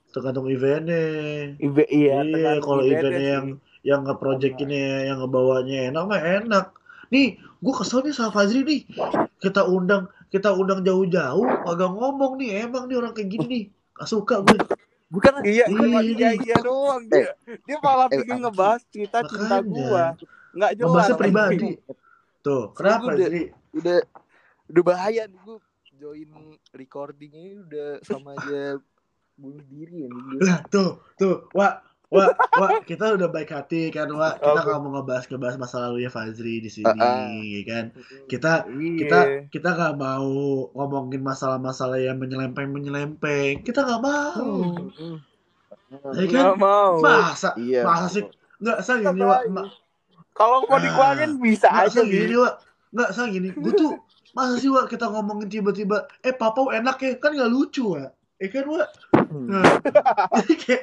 Tergantung 0.09 0.49
eventnya. 0.49 1.05
Ibe, 1.61 1.85
iya, 1.93 2.25
iya 2.25 2.53
kalau 2.65 2.81
eventnya 2.81 2.97
eventnya 2.97 3.21
sih. 3.21 3.29
yang 3.29 3.47
yang 3.85 4.01
ngeprojectinnya 4.09 5.13
yang 5.13 5.19
ngebawanya 5.21 5.93
enak 5.93 6.05
mah 6.09 6.21
enak. 6.21 6.67
Nih 7.13 7.27
gue 7.37 7.75
kesel 7.77 8.09
nih 8.09 8.15
sama 8.17 8.33
Fazri 8.33 8.65
nih. 8.65 8.81
Kita 9.37 9.69
undang 9.69 10.09
kita 10.33 10.57
undang 10.57 10.81
jauh-jauh 10.81 11.45
agak 11.69 11.91
ngomong 11.93 12.41
nih. 12.41 12.65
Emang 12.65 12.89
nih 12.89 12.97
orang 12.97 13.13
kayak 13.13 13.29
gini 13.29 13.47
nih. 13.47 13.65
Gak 14.01 14.09
suka 14.09 14.41
gue 14.41 14.57
bukan 15.09 15.33
Iya, 15.41 15.65
Iya, 15.67 15.99
iya. 16.03 16.31
iya 16.37 16.57
doang 16.61 17.05
dia. 17.05 17.33
Dia 17.65 17.77
malah 17.79 18.09
eh, 18.09 18.21
ngebahas 18.23 18.81
cerita 18.87 19.25
cinta 19.25 19.59
gua. 19.61 20.15
Nggak 20.53 20.71
jelas. 20.75 20.87
ngebahasnya 20.87 21.17
pribadi. 21.17 21.57
Tuh 22.39 22.71
kenapa 22.73 23.13
Gua 23.13 23.27
udah- 23.75 24.07
udah 24.69 24.83
bahaya 24.85 25.25
nih 25.25 25.41
gue 25.41 25.57
join 25.95 26.31
recordingnya 26.71 27.65
udah 27.65 27.89
sama 28.01 28.37
aja 28.37 28.79
bunuh 29.35 29.65
diri 29.65 30.05
ya 30.05 30.09
lah 30.39 30.59
tuh 30.67 30.99
tuh 31.15 31.47
wah 31.51 31.79
wah 32.09 32.29
wah 32.55 32.81
kita 32.81 33.13
udah 33.13 33.29
baik 33.29 33.51
hati 33.51 33.89
kan 33.89 34.09
wah 34.11 34.33
kita 34.33 34.61
nggak 34.61 34.81
mau 34.81 34.91
ngebahas 34.95 35.25
ngebahas 35.25 35.57
masa 35.57 35.77
lalu 35.85 36.05
ya 36.05 36.11
Fazri 36.11 36.59
di 36.59 36.69
sini 36.69 36.89
ah. 36.89 37.29
ya 37.29 37.63
kan? 37.63 37.85
Kita 38.25 38.53
Iya. 38.67 38.97
kita 38.99 39.19
kita 39.51 39.69
nggak 39.71 39.95
mau 39.95 40.29
ngomongin 40.73 41.21
masalah-masalah 41.21 41.99
yang 41.99 42.17
menyelempeng 42.17 42.69
menyelempeng 42.69 43.61
kita 43.61 43.85
nggak 43.85 44.01
mau. 44.01 44.49
Ya 46.11 46.25
kan? 46.27 46.33
Nggak 46.33 46.57
mau. 46.59 46.93
masa? 46.99 47.53
Iya. 47.55 47.85
Masa 47.85 48.07
sih? 48.11 48.25
Nggak 48.59 48.79
sang 48.83 49.01
gini 49.01 49.13
Tetap 49.15 49.29
wa 49.29 49.37
aja. 49.37 49.49
ma- 49.51 49.71
Kalau 50.33 50.59
mau 50.65 50.75
Ah. 50.75 50.81
dikeluarin 50.81 51.33
bisa 51.39 51.67
nggak 51.67 51.87
aja 51.89 52.01
gini 52.03 52.25
gitu. 52.27 52.41
wa 52.41 52.51
nggak 52.91 53.11
sang 53.11 53.29
gini. 53.29 53.49
Gue 53.53 53.73
tuh 53.75 53.93
masa 54.33 54.55
sih 54.57 54.69
wa 54.69 54.85
kita 54.85 55.07
ngomongin 55.07 55.49
tiba-tiba 55.49 56.09
eh 56.21 56.33
papau 56.33 56.71
enak 56.71 56.97
ya 56.99 57.17
kan 57.17 57.33
nggak 57.33 57.49
lucu 57.49 57.85
wa 57.91 58.09
eh 58.39 58.49
kan 58.49 58.65
wa 58.67 58.85
Nah, 59.49 59.65
jadi 60.45 60.55
kayak 60.57 60.83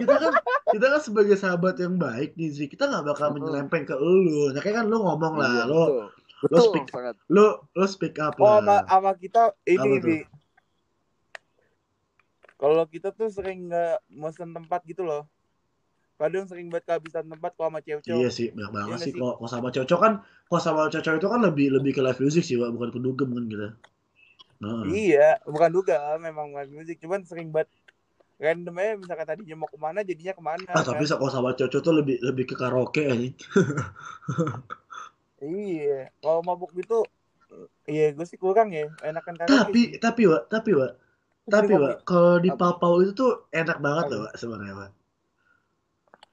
kita 0.00 0.14
kan 0.18 0.32
kita 0.70 0.86
kan 0.86 1.00
sebagai 1.02 1.36
sahabat 1.36 1.78
yang 1.78 1.94
baik 1.98 2.34
nih 2.34 2.48
Zri 2.50 2.66
kita 2.66 2.86
nggak 2.90 3.04
bakal 3.06 3.30
Hmm. 3.30 3.34
menyelempeng 3.38 3.84
ke 3.84 3.94
lu 3.94 4.50
nah 4.50 4.60
kayak 4.62 4.82
kan 4.82 4.86
lu 4.88 4.98
ngomong 5.02 5.34
lah 5.38 5.62
Iya, 5.62 5.70
lo 5.70 5.82
betul. 5.84 6.06
lo 6.44 6.44
Betul 6.44 6.64
speak 6.64 6.86
sangat. 6.90 7.14
lu 7.30 7.46
lu 7.72 7.86
speak 7.86 8.14
up 8.20 8.34
Oh, 8.38 8.58
sama, 8.58 8.66
lah 8.66 8.80
sama 8.88 9.12
kita 9.16 9.42
Apa 9.52 9.84
ini? 9.84 9.98
Bi. 10.00 10.18
Kalau 12.54 12.84
kita 12.88 13.08
tuh 13.12 13.28
sering 13.28 13.68
nggak 13.68 13.98
mesen 14.08 14.50
tempat 14.56 14.80
gitu 14.88 15.02
loh. 15.04 15.28
Kadang 16.14 16.46
sering 16.46 16.70
buat 16.70 16.86
kehabisan 16.86 17.26
tempat 17.26 17.52
kalau 17.58 17.68
sama 17.74 17.80
cewek-cewek. 17.82 18.16
Iya 18.16 18.28
sih, 18.30 18.48
banyak 18.54 18.70
banget 18.70 18.88
Iya 18.88 18.96
sih. 18.96 19.12
sih? 19.12 19.20
Kalau 19.20 19.34
kalau 19.36 19.50
sama 19.50 19.68
cocok 19.74 19.98
kan, 20.00 20.12
kalau 20.46 20.60
sama 20.62 20.80
cocok 20.88 21.12
itu 21.18 21.28
kan 21.28 21.40
lebih 21.42 21.66
lebih 21.74 21.90
ke 21.92 22.00
live 22.00 22.20
music 22.22 22.44
sih, 22.46 22.56
Wak. 22.56 22.70
bukan 22.72 22.88
ke 22.94 22.98
dugem 23.02 23.28
kan 23.34 23.44
kita. 23.50 23.68
Nah, 24.62 24.84
Iya, 24.84 25.40
bukan 25.48 25.70
duga, 25.76 25.96
memang 26.26 26.46
live 26.56 26.72
music. 26.76 26.96
Cuman 27.04 27.20
sering 27.28 27.48
buat 27.54 27.68
random 28.44 28.74
aja 28.82 28.92
misalkan 29.02 29.26
tadinya 29.30 29.54
mau 29.60 29.70
ke 29.70 29.78
mana 29.86 29.98
jadinya 30.10 30.34
ke 30.38 30.42
mana 30.44 30.62
ah 30.74 30.82
kan. 30.82 30.82
tapi 30.82 31.04
kalau 31.06 31.30
sama 31.30 31.54
cocok 31.54 31.80
tuh 31.86 31.94
lebih 31.94 32.16
lebih 32.26 32.44
ke 32.50 32.54
karaoke 32.58 33.02
aja. 33.06 33.30
iya 35.44 35.92
kalau 36.22 36.40
mabuk 36.48 36.70
gitu 36.78 36.94
iya 37.90 38.02
gue 38.16 38.26
sih 38.30 38.38
kurang 38.44 38.68
ya 38.78 38.84
enakan 39.08 39.34
karaoke 39.40 39.70
Tapi 39.70 39.80
sih. 39.82 40.00
tapi 40.04 40.22
Wak, 40.30 40.42
tapi 40.52 40.70
Wak, 40.78 40.92
tapi 41.54 41.72
Wak, 41.82 41.94
kalau 42.08 42.34
di 42.44 42.50
Papau 42.60 42.94
itu 43.04 43.12
tuh 43.20 43.30
enak 43.60 43.78
banget 43.84 44.04
loh, 44.12 44.20
sebenarnya, 44.40 44.74
Wak. 44.80 44.90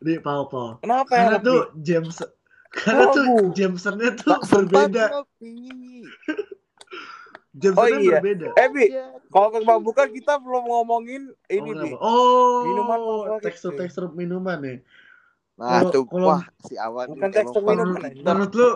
Di 0.02 0.18
Papau. 0.18 0.82
kenapa 0.82 1.14
Karena 1.14 1.36
enak 1.36 1.42
tuh 1.46 1.54
tuh 1.54 1.62
James 1.86 2.18
karena 2.82 3.06
tuh. 3.12 3.26
Jamesonnya 3.58 4.10
tuh 4.16 4.36
berbeda. 4.50 5.06
Jamesonnya 7.52 7.92
Oh, 7.92 8.00
iya. 8.00 8.18
berbeda. 8.18 8.48
eh 8.54 8.68
bi 8.70 8.86
Ya. 8.88 9.06
kalau 9.28 9.48
ke 9.50 9.60
mabukan 9.62 10.08
kita 10.08 10.40
belum 10.40 10.64
ngomongin 10.64 11.22
ini 11.46 11.60
oh, 11.68 11.76
bi 11.76 11.90
kenapa? 11.92 11.98
oh, 12.00 12.60
Minuman 12.64 12.98
favorit, 12.98 13.42
tekstur 13.44 13.70
cuy. 13.70 13.78
tekstur 13.78 14.04
minuman 14.10 14.58
nih. 14.58 14.78
Nah, 15.56 15.84
Kalau- 15.84 15.92
tuh 15.92 16.04
kalau- 16.08 16.30
wah 16.32 16.44
si 16.64 16.74
Awan 16.76 17.06
Bukan 17.12 17.28
nih, 17.28 17.36
tekstur 17.36 17.62
minuman, 17.62 17.94
pintar. 17.94 18.08
anjing. 18.08 18.26
Menurut 18.26 18.54
lu, 18.54 18.70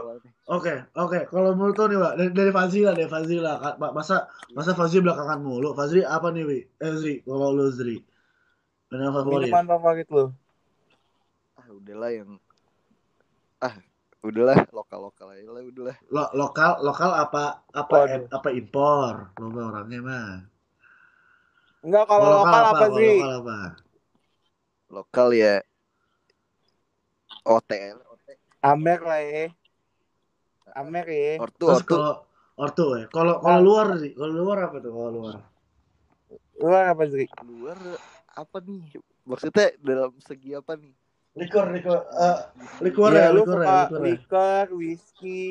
Oke, 0.45 0.69
oke. 0.93 1.25
Kalau 1.25 1.57
menurut 1.57 1.73
lo 1.73 1.85
nih, 1.87 1.97
Pak, 1.97 2.13
dari, 2.13 2.29
dari 2.29 2.51
Fazli 2.53 2.85
lah, 2.85 2.93
dari 2.93 3.09
Fazli 3.09 3.41
lah. 3.41 3.57
Ka- 3.57 3.77
Ma- 3.81 3.89
Masa 3.89 4.29
masa 4.53 4.77
Fazli 4.77 5.01
belakangan 5.01 5.41
mulu. 5.41 5.73
Fazli 5.73 6.05
apa 6.05 6.29
nih, 6.29 6.45
Wi? 6.45 6.59
Eh, 6.77 6.93
Zri, 6.93 7.13
kalau 7.25 7.49
lu 7.49 7.65
Zri. 7.67 7.97
Minuman 8.93 9.09
favorit. 9.15 9.49
minuman 9.49 9.65
favorit 9.65 10.07
lo 10.07 10.25
Ah, 11.55 11.65
udahlah 11.67 12.13
yang 12.13 12.37
udahlah 14.25 14.57
lokal-lokal 14.73 15.27
aja 15.37 15.49
lah 15.53 15.61
udahlah. 15.61 15.95
Lo, 16.09 16.23
lokal, 16.33 16.71
lokal 16.81 17.11
apa 17.13 17.43
apa 17.69 17.93
Waduh. 17.95 18.13
em- 18.17 18.29
apa 18.33 18.49
impor? 18.51 19.13
Lo 19.37 19.47
mah 19.53 19.63
orangnya 19.71 19.99
mah. 20.01 20.29
enggak 21.85 22.05
kalau 22.09 22.29
lokal 22.41 22.63
apa 22.65 22.85
Kalau 22.89 22.97
sih 22.97 23.09
Lokal 23.13 23.31
apa? 23.39 23.59
Lokal 24.89 25.27
ya 25.37 25.55
OTL, 27.45 27.97
OT. 28.09 28.27
Amer 28.65 28.99
lah 29.05 29.21
ya 29.21 29.45
Amer 30.73 31.05
ya 31.05 31.31
Ortu, 31.39 31.65
Terus 31.69 31.85
ortu. 31.85 31.95
kalau 31.95 32.13
ortu 32.57 32.85
ya. 32.97 33.05
Kalau 33.13 33.37
kalau 33.39 33.59
Nah. 33.61 33.63
luar 33.63 33.87
sih, 34.01 34.11
kalau 34.17 34.33
luar 34.33 34.57
apa 34.65 34.77
tuh? 34.81 34.91
Kalau 34.91 35.11
luar. 35.13 35.37
luar 36.57 36.83
apa 36.95 37.03
sih 37.11 37.27
Luar 37.45 37.77
apa 38.33 38.57
nih? 38.65 38.81
Maksudnya 39.29 39.77
dalam 39.79 40.13
segi 40.25 40.57
apa 40.57 40.73
nih? 40.73 40.93
Likor, 41.35 41.67
likor, 41.67 41.99
eh, 42.15 42.37
likor 42.79 43.11
ya, 43.11 43.27
ya, 43.27 43.29
lu 43.35 43.43
likor 43.43 43.59
ya, 43.59 43.67
suka 43.67 43.75
likor 43.75 43.99
ya. 43.99 44.07
liquor, 44.07 44.65
whisky, 44.79 45.43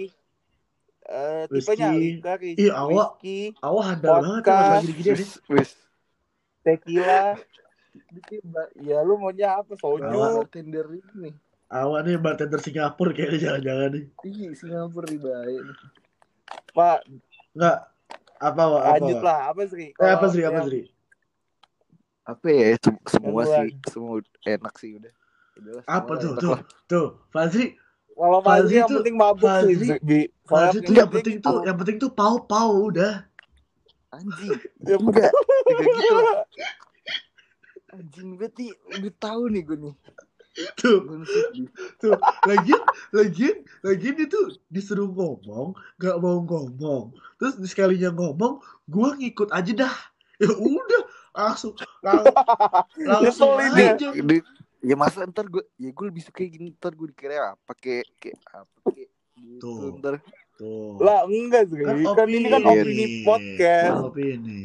eh 1.05 1.43
Whisky. 1.53 1.77
tipenya 1.77 1.89
liquor, 1.93 2.39
whis- 2.41 2.57
Ih, 2.57 2.71
awak. 2.73 2.89
whisky, 3.21 3.39
Awal 3.61 3.83
handal 3.85 4.13
banget 4.17 4.43
lagi 4.49 4.65
gini-gini 4.89 5.11
nih. 5.21 5.29
Wis, 5.53 5.71
tequila. 6.65 7.21
ya 8.81 8.99
lu 9.05 9.15
maunya 9.21 9.61
apa? 9.61 9.77
Awak. 9.77 9.85
Soju. 9.85 10.19
Bartender 10.41 10.87
ini. 10.89 11.31
Awak 11.69 12.01
nih 12.01 12.17
bartender 12.17 12.61
Singapura 12.65 13.11
kayaknya 13.13 13.39
jangan-jangan 13.45 13.89
nih. 13.93 14.05
Ih, 14.25 14.51
Singapura 14.57 15.05
di 15.05 15.19
baik. 15.21 15.63
Pak, 16.73 16.99
Enggak. 17.53 17.79
Apa, 18.41 18.63
Wak? 18.67 18.81
Apa, 18.81 18.89
lanjut 18.99 19.21
lah. 19.21 19.39
Apa 19.53 19.63
sih? 19.69 19.89
Eh, 19.93 20.11
apa 20.11 20.27
Zri? 20.33 20.43
Apa 20.43 20.61
Zri? 20.65 20.83
Apa 22.25 22.47
ya? 22.49 22.67
sem- 22.81 23.05
Semua 23.05 23.43
sih, 23.45 23.69
semua 23.93 24.17
enak 24.49 24.75
sih 24.81 24.97
udah. 24.97 25.13
Apa 25.85 26.13
tuh? 26.17 26.33
Tuh, 26.37 26.57
tuh. 26.85 27.07
Fazri, 27.31 27.79
Kalau 28.11 28.39
Fazli 28.41 28.63
Fazli 28.63 28.75
yang 28.77 28.89
tuh- 28.89 28.99
penting 29.03 29.17
mabuk 29.17 29.51
sih, 29.63 29.75
Fazli- 29.75 30.01
Bi. 30.01 30.21
Soalnya 30.45 30.71
Fazri 30.71 30.81
tuh 30.81 30.95
yang 30.95 31.11
penting 31.11 31.37
tuh, 31.41 31.57
yang 31.63 31.77
penting 31.77 31.97
tuh 31.99 32.11
pau-pau 32.11 32.71
udah. 32.89 33.15
Anjing. 34.11 34.55
Ya, 34.87 34.95
Enggak, 34.95 35.31
enggak 35.67 35.87
gitu. 35.91 36.15
Anjing 37.95 38.29
berarti 38.35 38.67
udah 38.93 39.13
tahu 39.17 39.43
nih 39.51 39.63
gue 39.63 39.79
nih. 39.81 39.95
Tuh, 40.79 40.99
tuh. 41.99 42.15
Lagian, 42.47 42.79
lagian, 43.11 43.57
lagian 43.83 44.17
itu 44.17 44.39
disuruh 44.69 45.11
ngomong, 45.11 45.75
gak 45.99 46.15
mau 46.19 46.39
ngomong. 46.41 47.11
Terus 47.39 47.59
sekalinya 47.67 48.15
ngomong, 48.15 48.63
gua 48.87 49.19
ngikut 49.19 49.51
aja 49.51 49.73
dah. 49.75 49.95
Ya 50.39 50.51
udah, 50.51 51.03
langsung, 51.33 51.75
lang- 52.03 52.23
langsung 52.99 53.51
Ngeselin 53.59 53.71
dia. 53.75 53.91
aja. 53.95 54.09
Di- 54.15 54.47
ya 54.85 54.95
masa 54.95 55.25
ntar 55.25 55.49
gue 55.49 55.65
ya 55.75 55.89
gue 55.89 56.05
lebih 56.05 56.23
suka 56.23 56.39
kayak 56.39 56.51
gini 56.53 56.69
ntar 56.73 56.93
gue 56.93 57.09
dikira 57.09 57.57
apa 57.57 57.73
kayak 57.75 58.05
kayak 58.21 58.37
apa 58.53 58.79
kayak 58.87 59.09
gitu 59.35 59.59
Tuh. 59.59 59.97
ntar 59.99 60.15
Tuh. 60.55 61.03
Lah 61.03 61.27
enggak 61.27 61.67
sih. 61.67 61.83
Kan 61.83 61.99
Kan, 62.15 62.31
ini 62.31 62.47
kan 62.47 62.63
opini. 62.63 62.79
opini 62.79 63.05
podcast. 63.27 63.99
Opini. 64.07 64.63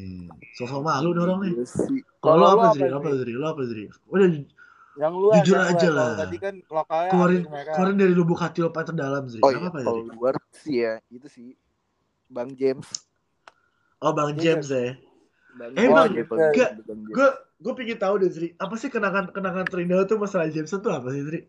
Sosok 0.53 0.85
malu 0.85 1.17
nih 1.17 1.21
orang 1.25 1.39
nih. 1.41 1.51
Iya 1.51 1.65
sih. 1.65 1.99
Kalau 2.21 2.45
apa 2.45 2.77
Zri? 2.77 2.85
Apa? 2.85 3.09
Zri? 3.17 3.31
Lu 3.33 3.45
apa 3.49 3.61
Zri? 3.65 3.83
Udah 4.05 4.27
Yang 4.93 5.13
lu 5.17 5.27
Jujur 5.41 5.57
yang 5.57 5.71
aja 5.73 5.89
lah. 5.89 6.11
Tadi 6.13 6.37
kan 6.37 6.53
lokalnya 6.61 7.09
keluarin 7.09 7.41
keluarin 7.73 7.97
dari 7.97 8.13
lubuk 8.13 8.37
hati 8.37 8.61
lo 8.61 8.69
paling 8.69 8.85
terdalam 8.87 9.23
Zri. 9.25 9.41
oh 9.41 9.49
Apa 9.49 9.57
iya 9.57 9.65
apa 9.65 9.79
kalau 9.81 9.97
Zri? 9.97 10.09
luar 10.13 10.35
sih 10.53 10.75
ya 10.77 10.93
itu 11.09 11.25
sih 11.25 11.47
bang 12.27 12.49
James 12.53 12.89
Oh 13.97 14.11
Bang 14.13 14.29
Iya. 14.31 14.41
James 14.45 14.67
ya. 14.69 14.93
bang 15.51 15.71
Eh, 15.73 15.87
Bang, 15.89 16.09
ya, 16.13 16.23
enggak. 16.23 16.71
Gue 17.09 17.29
gue 17.59 17.73
pengen 17.75 17.99
tahu 17.99 18.23
deh 18.23 18.31
Zri. 18.31 18.47
Apa 18.55 18.79
sih 18.79 18.87
kenangan 18.87 19.35
kenangan 19.35 19.67
terindah 19.67 20.07
tuh 20.07 20.15
masalah 20.15 20.47
Jameson 20.47 20.79
tuh 20.79 20.95
apa 20.95 21.11
sih 21.11 21.23
Zri? 21.27 21.39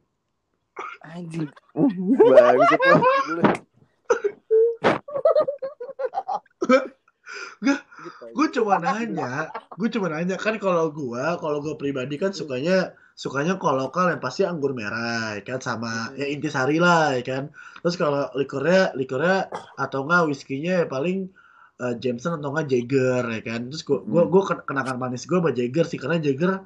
anjing 1.04 1.48
bagus 2.30 2.68
itu 2.72 2.88
aja. 2.88 3.54
gue 8.30 8.46
cuma 8.56 8.80
nanya, 8.80 9.52
gue 9.76 9.88
cuma 9.92 10.08
nanya 10.08 10.40
kan 10.40 10.56
kalau 10.56 10.88
gue, 10.88 11.24
kalau 11.36 11.60
gue 11.60 11.76
pribadi 11.76 12.16
kan 12.16 12.32
sukanya 12.32 12.96
sukanya 13.12 13.60
kalau 13.60 13.84
lokal 13.84 14.08
yang 14.08 14.22
pasti 14.22 14.48
anggur 14.48 14.72
merah, 14.72 15.36
ya 15.36 15.44
kan 15.44 15.60
sama 15.60 16.08
ya 16.16 16.24
intisari 16.24 16.80
lah, 16.80 17.12
ya 17.20 17.22
kan. 17.26 17.52
Terus 17.84 18.00
kalau 18.00 18.32
likurnya, 18.32 18.96
likurnya 18.96 19.52
atau 19.76 20.08
enggak 20.08 20.32
whiskynya 20.32 20.84
ya 20.84 20.86
paling 20.88 21.28
eh, 21.80 21.94
Jameson 21.96 22.36
atau 22.36 22.52
enggak 22.52 22.68
Jagger, 22.68 23.24
ya 23.26 23.42
kan. 23.42 23.60
Terus 23.66 23.82
gue 23.82 23.98
gue 24.02 24.22
gue 24.24 24.42
ken- 24.44 24.64
kenangan 24.64 24.96
manis 24.96 25.24
gue 25.24 25.34
sama 25.34 25.50
Jagger 25.50 25.84
sih 25.84 25.96
karena 25.96 26.16
Jagger 26.16 26.60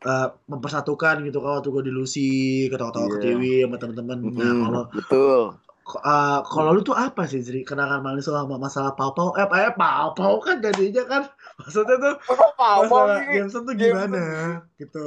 eh, 0.00 0.28
mempersatukan 0.44 1.20
gitu 1.22 1.38
kalau 1.38 1.58
waktu 1.58 1.70
gue 1.70 1.82
di 1.84 1.92
Lucy 1.92 2.28
ketawa-tawa 2.66 3.08
ke 3.08 3.18
Iya. 3.18 3.24
TV 3.26 3.42
sama 3.62 3.76
temen-temen. 3.76 4.18
Nah, 4.30 4.46
Mm, 4.48 4.60
kalau 4.62 4.82
betul 4.90 5.42
Uh, 5.88 6.44
kalau 6.44 6.76
lu 6.76 6.84
tuh 6.84 6.92
apa 6.92 7.24
sih 7.24 7.40
Zri? 7.40 7.64
Kenangan 7.64 8.04
manis 8.04 8.28
lo 8.28 8.36
sama 8.36 8.60
masalah 8.60 8.92
pau-pau? 8.92 9.32
Eh, 9.32 9.40
apa 9.40 9.56
ya 9.56 9.70
pau-pau 9.72 10.36
kan 10.36 10.60
jadinya 10.60 11.00
kan 11.02 11.22
maksudnya 11.58 11.96
tuh 11.96 12.14
Kok 12.28 12.52
pawang 12.54 12.92
masalah? 12.92 13.24
Jameson 13.32 13.62
tuh 13.64 13.72
Jameson. 13.72 14.12
gimana 14.12 14.24
gitu. 14.76 15.04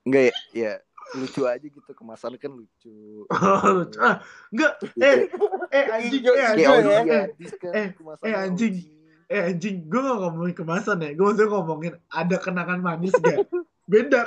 enggak 0.00 0.22
ya 0.24 0.36
ya 0.56 0.72
lucu 1.16 1.42
aja 1.42 1.62
gitu 1.62 1.90
kemasan 1.90 2.38
kan 2.38 2.52
lucu 2.54 3.26
Lucu. 3.26 3.98
ah, 3.98 4.22
enggak. 4.50 4.72
Eh, 4.98 5.26
eh 5.70 5.84
anjing, 5.90 6.22
eh 6.22 6.44
anjing, 6.46 6.62
Iya, 6.62 6.68
Audi 6.70 6.88
eh, 6.88 6.94
eh, 6.94 7.04
kan 7.58 7.72
eh, 7.74 7.88
eh, 8.22 8.34
anjing. 8.36 8.74
Eh 9.30 9.40
anjing, 9.46 9.76
gue 9.86 10.00
gak 10.02 10.18
ngomongin 10.18 10.54
kemasan 10.54 11.02
ya, 11.02 11.10
gue 11.14 11.22
maksudnya 11.22 11.48
ngomongin 11.50 11.94
ada 12.10 12.36
kenangan 12.38 12.78
manis 12.78 13.14
gak? 13.14 13.46
Beda. 13.86 14.26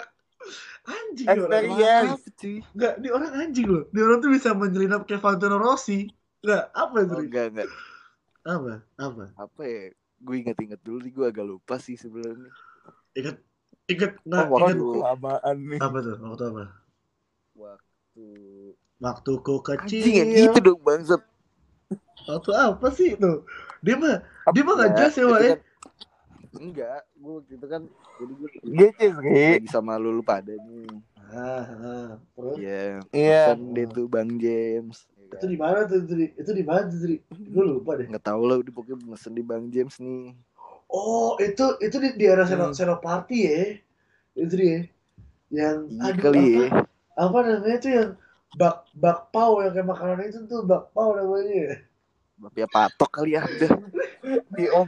Anjing 0.83 1.27
orang. 1.27 2.19
Cuy. 2.35 2.59
Enggak, 2.75 2.93
ini 2.99 3.07
orang 3.11 3.31
anjing 3.35 3.67
loh. 3.67 3.83
Ini 3.91 3.99
orang 4.03 4.19
tuh 4.19 4.31
bisa 4.31 4.49
menyelinap 4.51 5.07
kayak 5.07 5.23
Valentino 5.23 5.55
Rossi. 5.55 6.07
Enggak, 6.43 6.63
apa 6.75 6.97
Oh, 6.99 7.07
Zri? 7.07 7.23
enggak 7.27 7.45
enggak 7.55 7.69
Apa? 8.43 8.73
Apa? 8.99 9.23
apa 9.39 9.61
ya 9.63 9.83
gue 10.23 10.35
inget-inget 10.39 10.79
dulu 10.79 11.03
nih 11.03 11.11
gue 11.11 11.25
agak 11.27 11.45
lupa 11.47 11.75
sih 11.79 11.95
sebenarnya 11.95 12.47
Ingat, 13.13 13.37
ingat, 13.85 14.11
nggak, 14.21 14.45
Oh, 14.45 14.57
ingat. 14.57 14.75
waktu- 14.75 14.93
Kelamaan 14.93 15.57
nih. 15.65 15.79
Apa 15.79 15.97
tuh? 15.99 16.15
Waktu 16.17 16.43
apa? 16.45 16.63
waktu 17.53 18.25
Waktuku 18.97 19.55
kecil. 19.61 20.01
anjing 20.01 20.15
gitu 20.31 20.57
dong 20.59 20.79
bangsat 20.81 21.21
Waktu 22.23 22.51
apa 22.51 22.87
sih 22.89 23.13
itu? 23.13 23.31
Dia 23.79 23.95
mah 23.95 24.23
dia 24.49 24.63
mah 24.63 24.73
nggak 24.73 24.89
Ya, 24.89 24.95
jelas 24.97 25.13
ya, 25.13 25.19
itu 25.19 25.27
Wak, 25.27 25.39
ya. 25.39 25.49
kan- 25.49 25.63
enggak 26.55 26.99
gue 27.13 27.31
waktu 27.33 27.51
itu 27.51 27.65
kan 27.67 27.81
jadi 28.15 28.33
gue 28.33 28.49
Gitu 28.63 29.05
sih. 29.19 29.49
lagi 29.53 29.67
sama 29.67 29.97
lu 29.97 30.09
lu 30.11 30.23
pada 30.23 30.53
nih 30.53 30.87
Ah, 31.25 31.65
ah. 31.65 32.09
Terus 32.31 32.55
Iya 32.57 33.01
Iya. 33.11 33.43
dia 33.57 33.85
tuh 33.87 34.05
bang 34.05 34.29
James 34.37 35.03
itu 35.33 35.45
di 35.49 35.57
mana 35.57 35.83
tuh? 35.83 35.97
Itu 36.13 36.51
di 36.53 36.61
mana 36.61 36.85
tuh, 36.85 36.93
Zri? 36.95 37.17
Gue 37.27 37.63
lupa 37.65 37.97
deh. 37.97 38.05
nggak 38.05 38.21
tahu 38.23 38.41
lah 38.45 38.55
udah 38.55 38.69
pokoknya 38.71 38.97
mesen 39.03 39.33
di 39.33 39.41
bang 39.41 39.65
James 39.67 39.97
nih 39.97 40.37
Oh, 40.93 41.33
itu 41.41 41.65
itu 41.81 41.97
di 41.97 42.09
di 42.13 42.25
era 42.29 42.45
Seno, 42.45 42.69
Hmm. 42.69 42.77
Senopati 42.77 43.39
ya. 43.41 43.81
Itu 44.37 44.53
dia. 44.53 44.85
Yang 45.49 45.77
iya 45.89 46.05
aduh 46.07 46.21
kali 46.21 46.45
apa, 46.45 46.53
ya 46.53 46.67
apa 47.13 47.37
namanya 47.41 47.77
tuh 47.77 47.91
yang 47.91 48.09
bak 48.53 48.75
bakpao 48.93 49.53
yang 49.61 49.73
kayak 49.73 49.89
makanan 49.89 50.29
itu 50.29 50.39
tuh 50.45 50.61
bakpao 50.61 51.17
namanya. 51.17 51.49
ya? 51.49 51.73
Bapak 52.37 52.69
patok 52.69 53.09
kali 53.09 53.33
ya 53.33 53.41
udah 53.41 53.71
Di 54.57 54.65
om. 54.69 54.87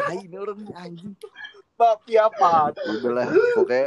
tai 0.00 0.18
ini 0.20 0.36
orang 0.36 0.58
anjing 0.74 1.14
Tapi 1.74 2.12
apa? 2.14 2.74
udah 2.76 3.10
lah 3.10 3.26
pokoknya 3.30 3.86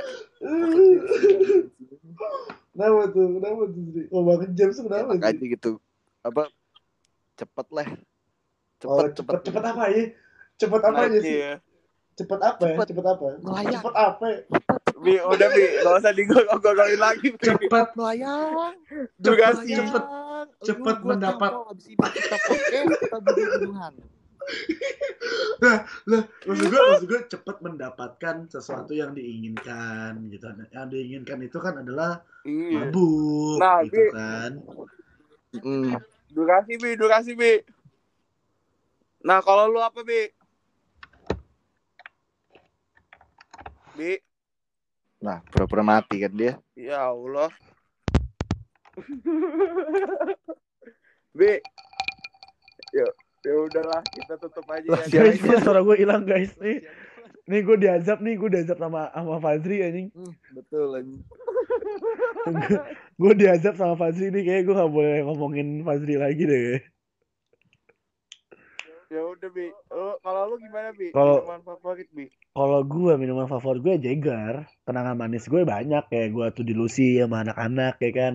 Kenapa 2.73 3.01
tuh? 3.13 3.27
Kenapa 3.37 3.61
tuh? 3.69 4.05
Oh, 4.09 4.21
Bang 4.25 4.49
James 4.57 4.75
tuh 4.75 4.83
kenapa, 4.89 5.13
enak 5.13 5.21
Zri? 5.21 5.29
aja 5.29 5.43
gitu 5.45 5.71
apa 6.19 6.41
cepet 7.35 7.67
lah 7.69 7.87
Oh, 8.83 8.99
cepet 8.99 9.15
cepet 9.15 9.39
cepet 9.47 9.63
apa 9.63 9.83
ya? 9.93 10.03
Cepet 10.63 10.81
apa 10.81 10.99
aja 11.03 11.19
sih? 11.19 11.35
Iya. 11.35 11.53
Cepet 12.13 12.39
apa 12.39 12.61
ya? 12.63 12.77
Cepet 12.79 13.05
apa? 13.05 13.25
melayang. 13.39 13.73
Cepet 13.75 13.95
apa? 13.95 14.25
ya? 14.25 14.39
Bi, 14.95 15.13
udah 15.19 15.47
Bi, 15.49 15.63
gak 15.77 15.93
usah 15.97 16.13
digogol-gogolin 16.13 16.95
lagi. 16.97 17.27
Bi. 17.29 17.43
Cepet 17.43 17.87
melayang 17.93 18.75
Juga 19.17 19.45
cepet 19.51 19.67
sih. 19.67 19.75
cepet 20.63 20.97
mendapat- 21.01 21.51
tampol, 21.51 21.71
abis 21.71 21.85
ini 21.85 21.95
kita 21.97 22.35
podcast 22.37 22.87
kita 22.97 23.17
bikin 23.21 23.47
bunuhan 23.61 23.93
lah 25.63 25.79
maksud 26.43 26.67
gue 26.67 26.81
maksud 26.83 27.07
gue 27.07 27.21
cepet 27.29 27.57
mendapatkan 27.61 28.35
sesuatu 28.45 28.91
yang 28.91 29.15
diinginkan 29.15 30.19
gitu 30.27 30.43
yang 30.69 30.87
diinginkan 30.89 31.39
itu 31.41 31.57
kan 31.57 31.79
adalah 31.79 32.19
Iya. 32.43 32.91
mabuk 32.91 33.55
Nah, 33.57 33.79
gitu 33.81 33.95
Bi. 33.95 34.11
kan 34.11 34.51
Hmm. 35.55 35.95
Durasi 36.27 36.75
Bi, 36.75 36.91
durasi 36.93 37.31
Bi. 37.33 37.61
Nah, 39.23 39.39
kalau 39.39 39.69
lu 39.69 39.79
apa 39.79 40.01
Bi? 40.01 40.27
Bi, 43.93 44.17
nah 45.19 45.39
pura-pura 45.45 45.81
mati 45.81 46.17
kan 46.17 46.31
dia 46.31 46.57
ya 46.73 47.07
Allah. 47.07 47.49
Bi. 51.31 51.57
Ya, 52.91 53.07
ya 53.41 53.53
udahlah, 53.59 54.01
kita 54.07 54.37
tutup 54.37 54.65
aja 54.67 54.85
Lah, 54.87 55.01
ya. 55.03 55.25
guys 55.25 55.37
kok 55.39 55.61
suara 55.61 55.81
gue 55.81 55.95
hilang 55.95 56.21
guys 56.23 56.53
nih 56.61 56.85
nih 57.43 57.59
gue 57.59 57.75
diazab 57.75 58.17
nih 58.19 58.35
gue 58.35 58.49
diazab 58.51 58.77
sama 58.77 59.09
sama 59.09 59.35
Fazri 59.37 59.81
anjing 59.81 60.07
Hmm, 60.11 60.29
betul 60.53 60.93
anjing. 60.93 61.21
gue 63.13 63.33
diazab 63.35 63.73
sama 63.73 63.95
Fazri 63.95 64.29
nih 64.29 64.43
kayak 64.43 64.61
gue 64.63 64.75
gak 64.75 64.87
boleh 64.89 65.17
ngomongin 65.23 65.81
Fazri 65.81 66.15
lagi 66.15 66.43
deh 66.43 66.79
Ya 69.13 69.21
udah 69.23 69.49
Bi. 69.51 69.69
Kalau 70.17 70.41
lu 70.47 70.55
gimana 70.57 70.89
Bi? 70.91 71.07
Kalau- 71.11 71.39
Minuman 71.39 71.61
favorit 71.61 72.09
Bi? 72.09 72.25
kalau 72.51 72.81
gue 72.83 73.13
minuman 73.15 73.45
favorit 73.47 73.81
gue 73.81 73.95
Jagger 73.99 74.53
kenangan 74.83 75.13
manis 75.15 75.45
gue 75.45 75.61
banyak 75.63 76.05
kayak 76.05 76.29
gue 76.29 76.45
tuh 76.51 76.61
di 76.61 76.71
Lucy 76.71 77.17
sama 77.17 77.41
anak-anak 77.41 77.97
ya 77.97 78.11
kan 78.11 78.33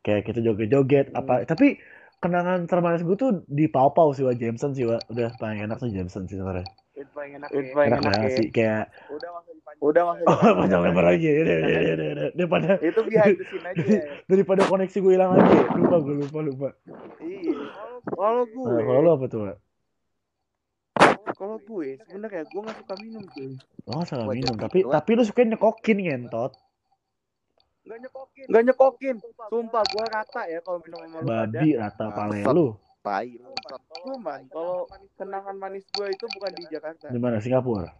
kayak 0.00 0.20
kita 0.22 0.40
joget-joget 0.42 1.08
apa 1.12 1.44
tapi 1.44 1.80
kenangan 2.18 2.64
termanis 2.64 3.00
gue 3.00 3.16
tuh 3.16 3.40
di 3.46 3.64
Pau-Pau 3.66 4.12
sih 4.12 4.20
wa 4.20 4.32
Jameson 4.32 4.72
sih 4.72 4.84
wa 4.84 5.00
udah 5.06 5.32
paling 5.34 5.60
enak 5.62 5.76
tuh 5.78 5.88
Jameson 5.88 6.24
sih 6.24 6.36
sebenarnya 6.36 6.68
Itu 6.92 7.08
paling 7.10 7.32
enak 7.34 7.48
Itu 7.48 7.72
paling 7.72 7.88
enak 7.88 7.98
enak 7.98 8.04
banget 8.06 8.20
ya. 8.22 8.36
sih 8.36 8.46
kayak 8.50 8.84
Udah. 9.08 9.28
Udah 9.80 10.02
usah 10.06 10.24
oh 10.26 10.54
panjang 10.54 10.82
lebar 10.82 11.04
lagi 11.06 11.28
Udah, 11.34 11.56
udah, 11.56 11.64
udah, 11.64 11.94
udah, 11.94 12.08
udah. 12.10 12.28
daripada 12.34 12.68
Itu 12.78 13.00
behind 13.02 13.34
the 13.34 13.46
scene 13.46 13.64
aja. 13.64 13.84
daripada 14.26 14.62
koneksi 14.62 14.96
gue 14.98 15.12
hilang 15.14 15.30
lagi 15.32 15.56
lupa 15.74 15.96
gue 15.98 16.14
lupa 16.20 16.38
lupa 16.42 16.68
Iya. 17.18 17.52
Kalau 18.04 18.44
gue, 18.44 18.68
nah, 18.68 18.82
kalau 18.82 19.00
lo 19.00 19.10
apa 19.14 19.26
tuh 19.26 19.40
Wak? 19.42 19.56
Kalau 21.34 21.56
gue 21.60 21.98
sebenarnya 22.06 22.42
gue 22.46 22.60
nggak 22.64 22.78
suka 22.82 22.94
minum 23.02 23.22
cuy. 23.30 23.52
Oh 23.90 24.00
Wajar 24.00 24.18
minum 24.26 24.54
tapi 24.56 24.78
tapi 24.86 25.10
lu 25.14 25.22
suka 25.26 25.42
nyekokin 25.44 25.98
ngentot 26.00 26.52
Nggak 27.84 27.98
nyekokin. 28.08 28.44
Nggak 28.48 28.62
nyekokin. 28.72 29.16
Sumpah 29.52 29.84
gue 29.84 30.04
rata 30.08 30.42
ya 30.48 30.58
kalau 30.64 30.78
minum 30.80 30.98
sama 31.04 31.18
lu 31.20 31.28
ada. 31.28 31.44
babi 31.60 31.68
rata 31.76 32.04
pale 32.10 32.38
lu 32.48 32.66
tai 33.04 33.30
lu. 33.36 33.52
Cuman 34.04 34.40
kalau 34.48 34.88
kenangan 35.20 35.56
manis 35.60 35.84
gue 35.92 36.06
itu 36.08 36.24
bukan 36.32 36.52
di 36.56 36.64
Jakarta. 36.72 37.12
di 37.12 37.20
mana 37.20 37.36
Singapura 37.44 37.92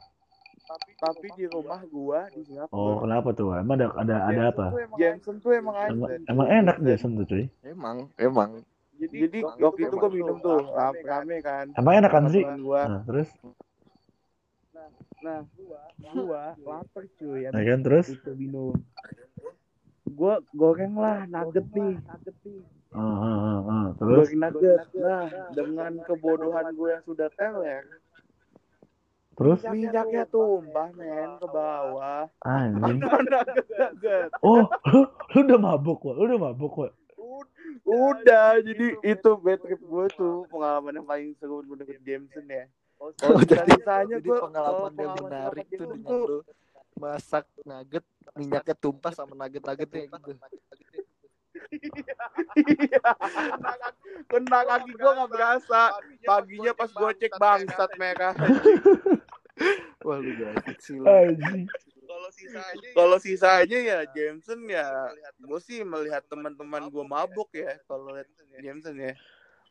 tapi 0.97 1.29
di 1.37 1.45
rumah 1.45 1.81
gua 1.93 2.25
di 2.33 2.41
Oh, 2.41 2.45
Singapura. 2.49 2.97
kenapa 3.05 3.29
tuh? 3.37 3.49
Emang 3.53 3.77
ada 3.77 3.87
ada 4.01 4.17
ada 4.33 4.43
apa? 4.49 4.67
Jameson 4.97 5.37
tuh 5.45 5.53
emang 5.53 5.77
Emang, 5.77 6.09
ada. 6.09 6.25
emang 6.33 6.47
enak 6.49 6.77
Jason 6.81 7.21
tuh 7.21 7.27
cuy. 7.29 7.45
Emang, 7.61 8.09
emang. 8.17 8.65
Jadi 9.11 9.39
waktu 9.43 9.81
itu 9.85 9.95
gua 9.97 10.11
minum 10.11 10.37
tuh 10.41 10.61
rame-rame 10.73 11.37
kan. 11.43 11.67
Emang 11.77 11.95
enak 12.01 12.11
kan 12.13 12.25
sih? 12.31 12.43
Gua. 12.63 12.83
Nah, 12.89 13.03
terus, 13.05 13.29
Nah, 15.25 15.41
gua 16.13 16.53
lapar 16.61 17.05
cuy. 17.17 17.49
ya 17.49 17.51
kan 17.51 17.81
terus? 17.81 18.13
itu 18.13 18.33
minum. 18.37 18.77
Gua 20.05 20.45
goreng 20.53 21.01
lah 21.01 21.25
nugget 21.25 21.65
nih. 21.73 21.97
Ah, 22.95 23.01
ah, 23.01 23.25
ah, 23.25 23.61
ah. 23.67 23.87
Terus, 23.99 24.29
Goreng 24.31 24.39
nugget. 24.39 24.81
Nah, 24.95 25.27
dengan 25.51 25.93
kebodohan 26.07 26.77
gue 26.79 26.89
yang 26.95 27.03
sudah 27.03 27.27
teler, 27.35 27.83
terus, 29.35 29.67
minyaknya 29.67 30.23
tumpah 30.31 30.95
men 30.95 31.41
ke 31.43 31.47
bawah. 31.51 32.31
anjing. 32.47 33.01
nugget 33.33 33.67
nugget. 33.67 34.29
Oh, 34.45 34.69
lu, 34.93 35.01
lu 35.35 35.39
udah 35.43 35.59
mabuk, 35.59 36.05
Wak. 36.07 36.15
Lu 36.21 36.25
udah 36.31 36.41
mabuk, 36.53 36.73
Wak. 36.79 36.93
Udah, 37.85 38.61
jadi 38.61 38.87
itu 39.03 39.31
bad 39.41 39.59
trip 39.61 39.81
gue 39.81 40.07
tuh 40.17 40.45
pengalaman 40.49 40.93
yang 41.01 41.07
paling 41.07 41.33
seru 41.37 41.61
menurut 41.65 41.99
Jameson 42.01 42.45
ya. 42.49 42.65
Oh, 43.03 43.11
Kalau 43.19 43.43
jadi, 43.43 43.75
jadi 44.07 44.23
gua- 44.23 44.43
pengalaman 44.49 44.93
kalau 44.93 45.03
yang 45.03 45.15
pengalaman 45.19 45.25
menarik 45.29 45.67
tuh 45.69 45.87
dengan 45.91 46.19
lu 46.25 46.39
masak 46.95 47.45
nugget 47.67 48.05
minyaknya 48.39 48.75
tumpah 48.79 49.13
sama 49.13 49.35
nugget-nuggetnya 49.35 50.03
gitu. 50.09 50.33
Iya. 52.55 53.03
Kena 54.31 54.61
kaki 54.63 54.93
gue 54.95 55.11
gak 55.11 55.31
berasa. 55.31 55.83
Paginya 56.23 56.73
pas 56.73 56.91
gue 56.91 57.11
cek 57.19 57.33
bangsat 57.35 57.91
mereka. 57.99 58.29
Wah 60.07 60.19
lu 60.23 60.31
gak 60.39 60.79
sih 60.79 60.99
Anjing. 62.43 62.95
Kalau 62.95 63.17
sisanya 63.23 63.79
ya 63.79 63.99
Jameson 64.11 64.61
ya, 64.67 64.87
gue 65.39 65.61
sih 65.63 65.87
melihat 65.87 66.27
teman-teman 66.27 66.91
gue 66.91 67.05
mabuk 67.07 67.51
ya. 67.55 67.79
Kalau 67.87 68.11
lihat 68.11 68.29
Jameson 68.59 68.99
ya, 68.99 69.15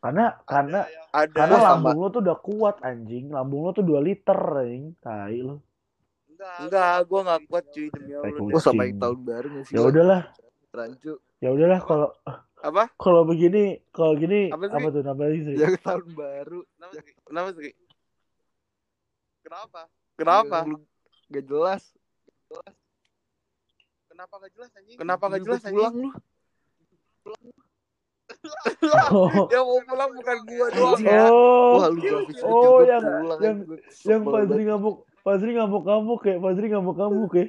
Karena, 0.03 0.35
karena, 0.43 0.83
ada 1.15 1.31
karena 1.31 1.55
sama. 1.59 1.67
lambung 1.79 1.97
lu 2.03 2.07
tuh 2.11 2.21
udah 2.27 2.37
kuat, 2.43 2.75
anjing. 2.83 3.31
Lambung 3.31 3.67
lu 3.67 3.71
tuh 3.71 3.83
2 3.87 4.03
liter, 4.03 4.35
anjing. 4.35 4.95
Tai 4.99 5.37
lu. 5.39 5.55
enggak, 6.59 7.07
gue 7.07 7.19
nggak 7.23 7.41
kuat 7.47 7.65
cuy 7.71 7.87
demi 7.87 8.11
Allah. 8.19 8.35
Sama 8.35 8.51
kucing. 8.51 8.79
yang 8.83 8.99
tahun 8.99 9.19
baru 9.23 9.47
sih. 9.63 9.73
Ya 9.75 9.81
udahlah, 9.87 10.21
Rancu. 10.75 11.13
ya 11.39 11.49
udahlah 11.55 11.79
kalau 11.79 12.09
Apa? 12.59 12.83
kalau 12.99 13.23
begini, 13.23 13.79
kalau 13.95 14.15
gini 14.19 14.51
Apa 14.51 14.67
apa 14.67 14.87
tuh 14.91 15.03
namanya 15.07 15.39
sih? 15.39 15.55
Yang 15.55 15.79
tahun 15.79 16.07
baru. 16.11 16.59
Kenapa 17.27 17.49
sih? 17.55 17.71
Kenapa? 19.43 19.81
Kenapa? 20.19 20.57
Gak 21.31 21.45
jelas. 21.47 21.83
Kenapa 24.05 24.33
gak 24.37 24.51
jelas 24.53 24.69
anjing? 24.73 24.97
Kenapa 24.97 25.23
gak 25.27 25.41
jelas 25.41 25.61
pulang 25.63 25.93
anjing? 25.93 26.11
lu. 27.23 27.35
Oh, 29.13 29.47
Yang 29.47 29.63
mau 29.63 29.79
pulang 29.83 30.11
bukan 30.11 30.37
gua 30.43 30.67
doang 30.69 30.99
ya. 30.99 31.21
oh, 31.25 31.79
Wah 31.79 31.87
lu 31.87 31.99
grafis 32.01 32.39
Oh, 32.43 32.79
yang- 32.83 33.03
pulang 33.03 33.39
yang- 33.39 33.59
yang. 34.03 34.21
Fazri 34.25 34.63
ngamuk, 34.65 34.95
Fazri 35.23 35.51
ngamuk-ngamuk 35.53 36.21
ya, 36.23 36.35
Fazri 36.37 36.67
ngamuk-ngamuk 36.67 37.31
ya. 37.33 37.45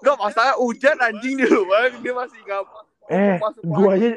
Gak 0.00 0.16
masalah 0.16 0.54
hujan 0.56 0.96
anjing 0.96 1.36
di 1.36 1.46
luar 1.46 1.92
dia 1.92 2.12
masih 2.12 2.40
gak 2.42 2.64
Eh, 3.10 3.36
gua 3.62 3.94
aja 3.94 4.08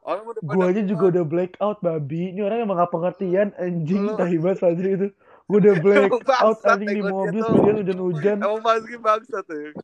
Orang 0.00 0.24
gua 0.42 0.64
aja 0.72 0.80
juga 0.82 1.12
udah 1.12 1.24
black 1.24 1.60
out 1.60 1.76
babi. 1.78 2.32
Ini 2.32 2.40
orang 2.40 2.64
emang 2.64 2.76
gak 2.76 2.88
pengertian 2.90 3.52
anjing 3.56 4.08
Lu- 4.08 4.16
tahi 4.16 4.36
banget 4.36 4.58
Fazri 4.58 4.88
itu. 4.94 5.08
Gua 5.50 5.58
udah 5.58 5.74
black 5.76 6.02
bangsat 6.06 6.38
out 6.38 6.58
anjing 6.62 6.86
ya 6.86 6.94
di 6.94 7.02
gua 7.02 7.10
mobil 7.12 7.40
sendirian 7.42 7.76
hujan-hujan. 7.82 8.36
Emang 8.38 8.62
Fazri 8.62 8.96
bangsa 8.96 9.38
tuh. 9.42 9.74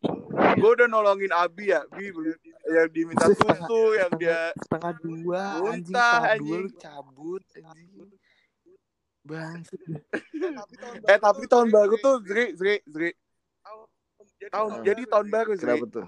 Gue 0.57 0.71
udah 0.73 0.87
nolongin 0.87 1.33
Abi 1.33 1.65
ya, 1.69 1.83
Bi 1.91 2.15
yang 2.67 2.89
diminta 2.89 3.27
susu, 3.35 3.83
yang 3.95 4.11
dia 4.15 4.55
setengah 4.57 4.93
dua 4.97 5.43
anjing 5.65 5.91
Muntah, 5.91 6.13
setengah 6.15 6.37
dua 6.39 6.55
anjing. 6.55 6.63
lu 6.63 6.71
cabut 6.77 7.43
anjing 7.53 8.09
Bangsat. 9.21 9.81
eh 11.11 11.19
tapi 11.19 11.43
tahun 11.45 11.69
baru 11.69 11.95
tuh 11.99 12.23
Zri 12.23 12.55
Zri 12.55 12.79
Zri 12.87 13.11
tahun 14.47 14.71
Ah. 14.71 14.83
jadi 14.85 15.03
tahun 15.05 15.27
baru 15.27 15.53
Zri 15.53 15.67
Kenapa 15.67 15.87
tuh? 15.91 16.07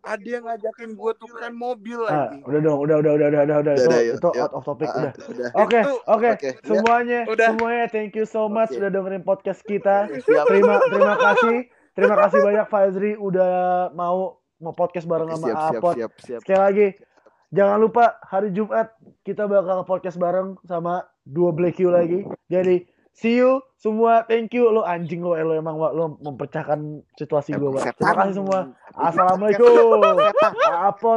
Ada 0.00 0.22
yang 0.22 0.44
ngajakin 0.44 0.90
gue 0.92 1.12
tukeran 1.16 1.52
mobil 1.52 1.98
Ah, 2.04 2.30
lagi 2.30 2.38
udah 2.42 2.60
dong, 2.60 2.78
udah 2.78 2.96
udah 2.98 3.12
udah 3.12 3.26
udah 3.28 3.40
udah 3.42 3.56
udah 3.60 3.74
itu, 3.74 3.90
yuk, 3.90 4.16
itu 4.16 4.28
yuk. 4.28 4.40
out 4.40 4.52
of 4.52 4.62
topic 4.62 4.86
Ah, 4.86 4.96
udah. 4.96 5.12
udah. 5.26 5.48
Oke, 5.56 5.80
oke. 6.06 6.30
Semuanya, 6.62 7.20
Udah. 7.26 7.48
semuanya 7.50 7.84
thank 7.86 8.12
you 8.12 8.22
so 8.22 8.46
much 8.46 8.70
Oke. 8.70 8.78
udah 8.78 8.90
dengerin 8.90 9.22
podcast 9.22 9.60
kita. 9.62 10.06
Siap. 10.08 10.44
Terima 10.46 10.78
terima 10.84 11.14
kasih. 11.16 11.56
Terima 11.90 12.16
kasih 12.16 12.38
banyak 12.40 12.66
Fazri 12.66 13.12
udah 13.14 13.50
mau 13.92 14.38
mau 14.56 14.72
podcast 14.72 15.04
bareng 15.04 15.28
sama 15.30 15.42
siap, 15.42 15.56
siap, 15.58 15.72
Apot. 15.76 15.94
siap, 15.96 16.12
siap. 16.20 16.40
Sekali 16.40 16.60
lagi, 16.60 16.86
jangan 17.50 17.78
lupa 17.78 18.04
hari 18.22 18.48
Jumat 18.50 18.94
kita 19.20 19.44
bakal 19.44 19.82
podcast 19.82 20.14
bareng 20.14 20.54
sama 20.62 21.02
dua 21.24 21.50
Black 21.50 21.76
You 21.76 21.90
lagi. 21.90 22.22
Jadi 22.46 22.86
see 23.20 23.36
you 23.36 23.60
semua, 23.76 24.24
thank 24.28 24.52
you 24.56 24.68
lo 24.68 24.84
anjing 24.84 25.20
lo 25.20 25.36
lo 25.36 25.52
emang 25.56 25.76
lo 25.76 26.16
mempercahkan 26.20 27.04
situasi 27.16 27.56
gue. 27.56 27.80
Terima 27.96 28.16
kasih 28.16 28.40
semua. 28.40 28.72
Assalamualaikum. 28.92 30.20
Apot. 30.68 31.08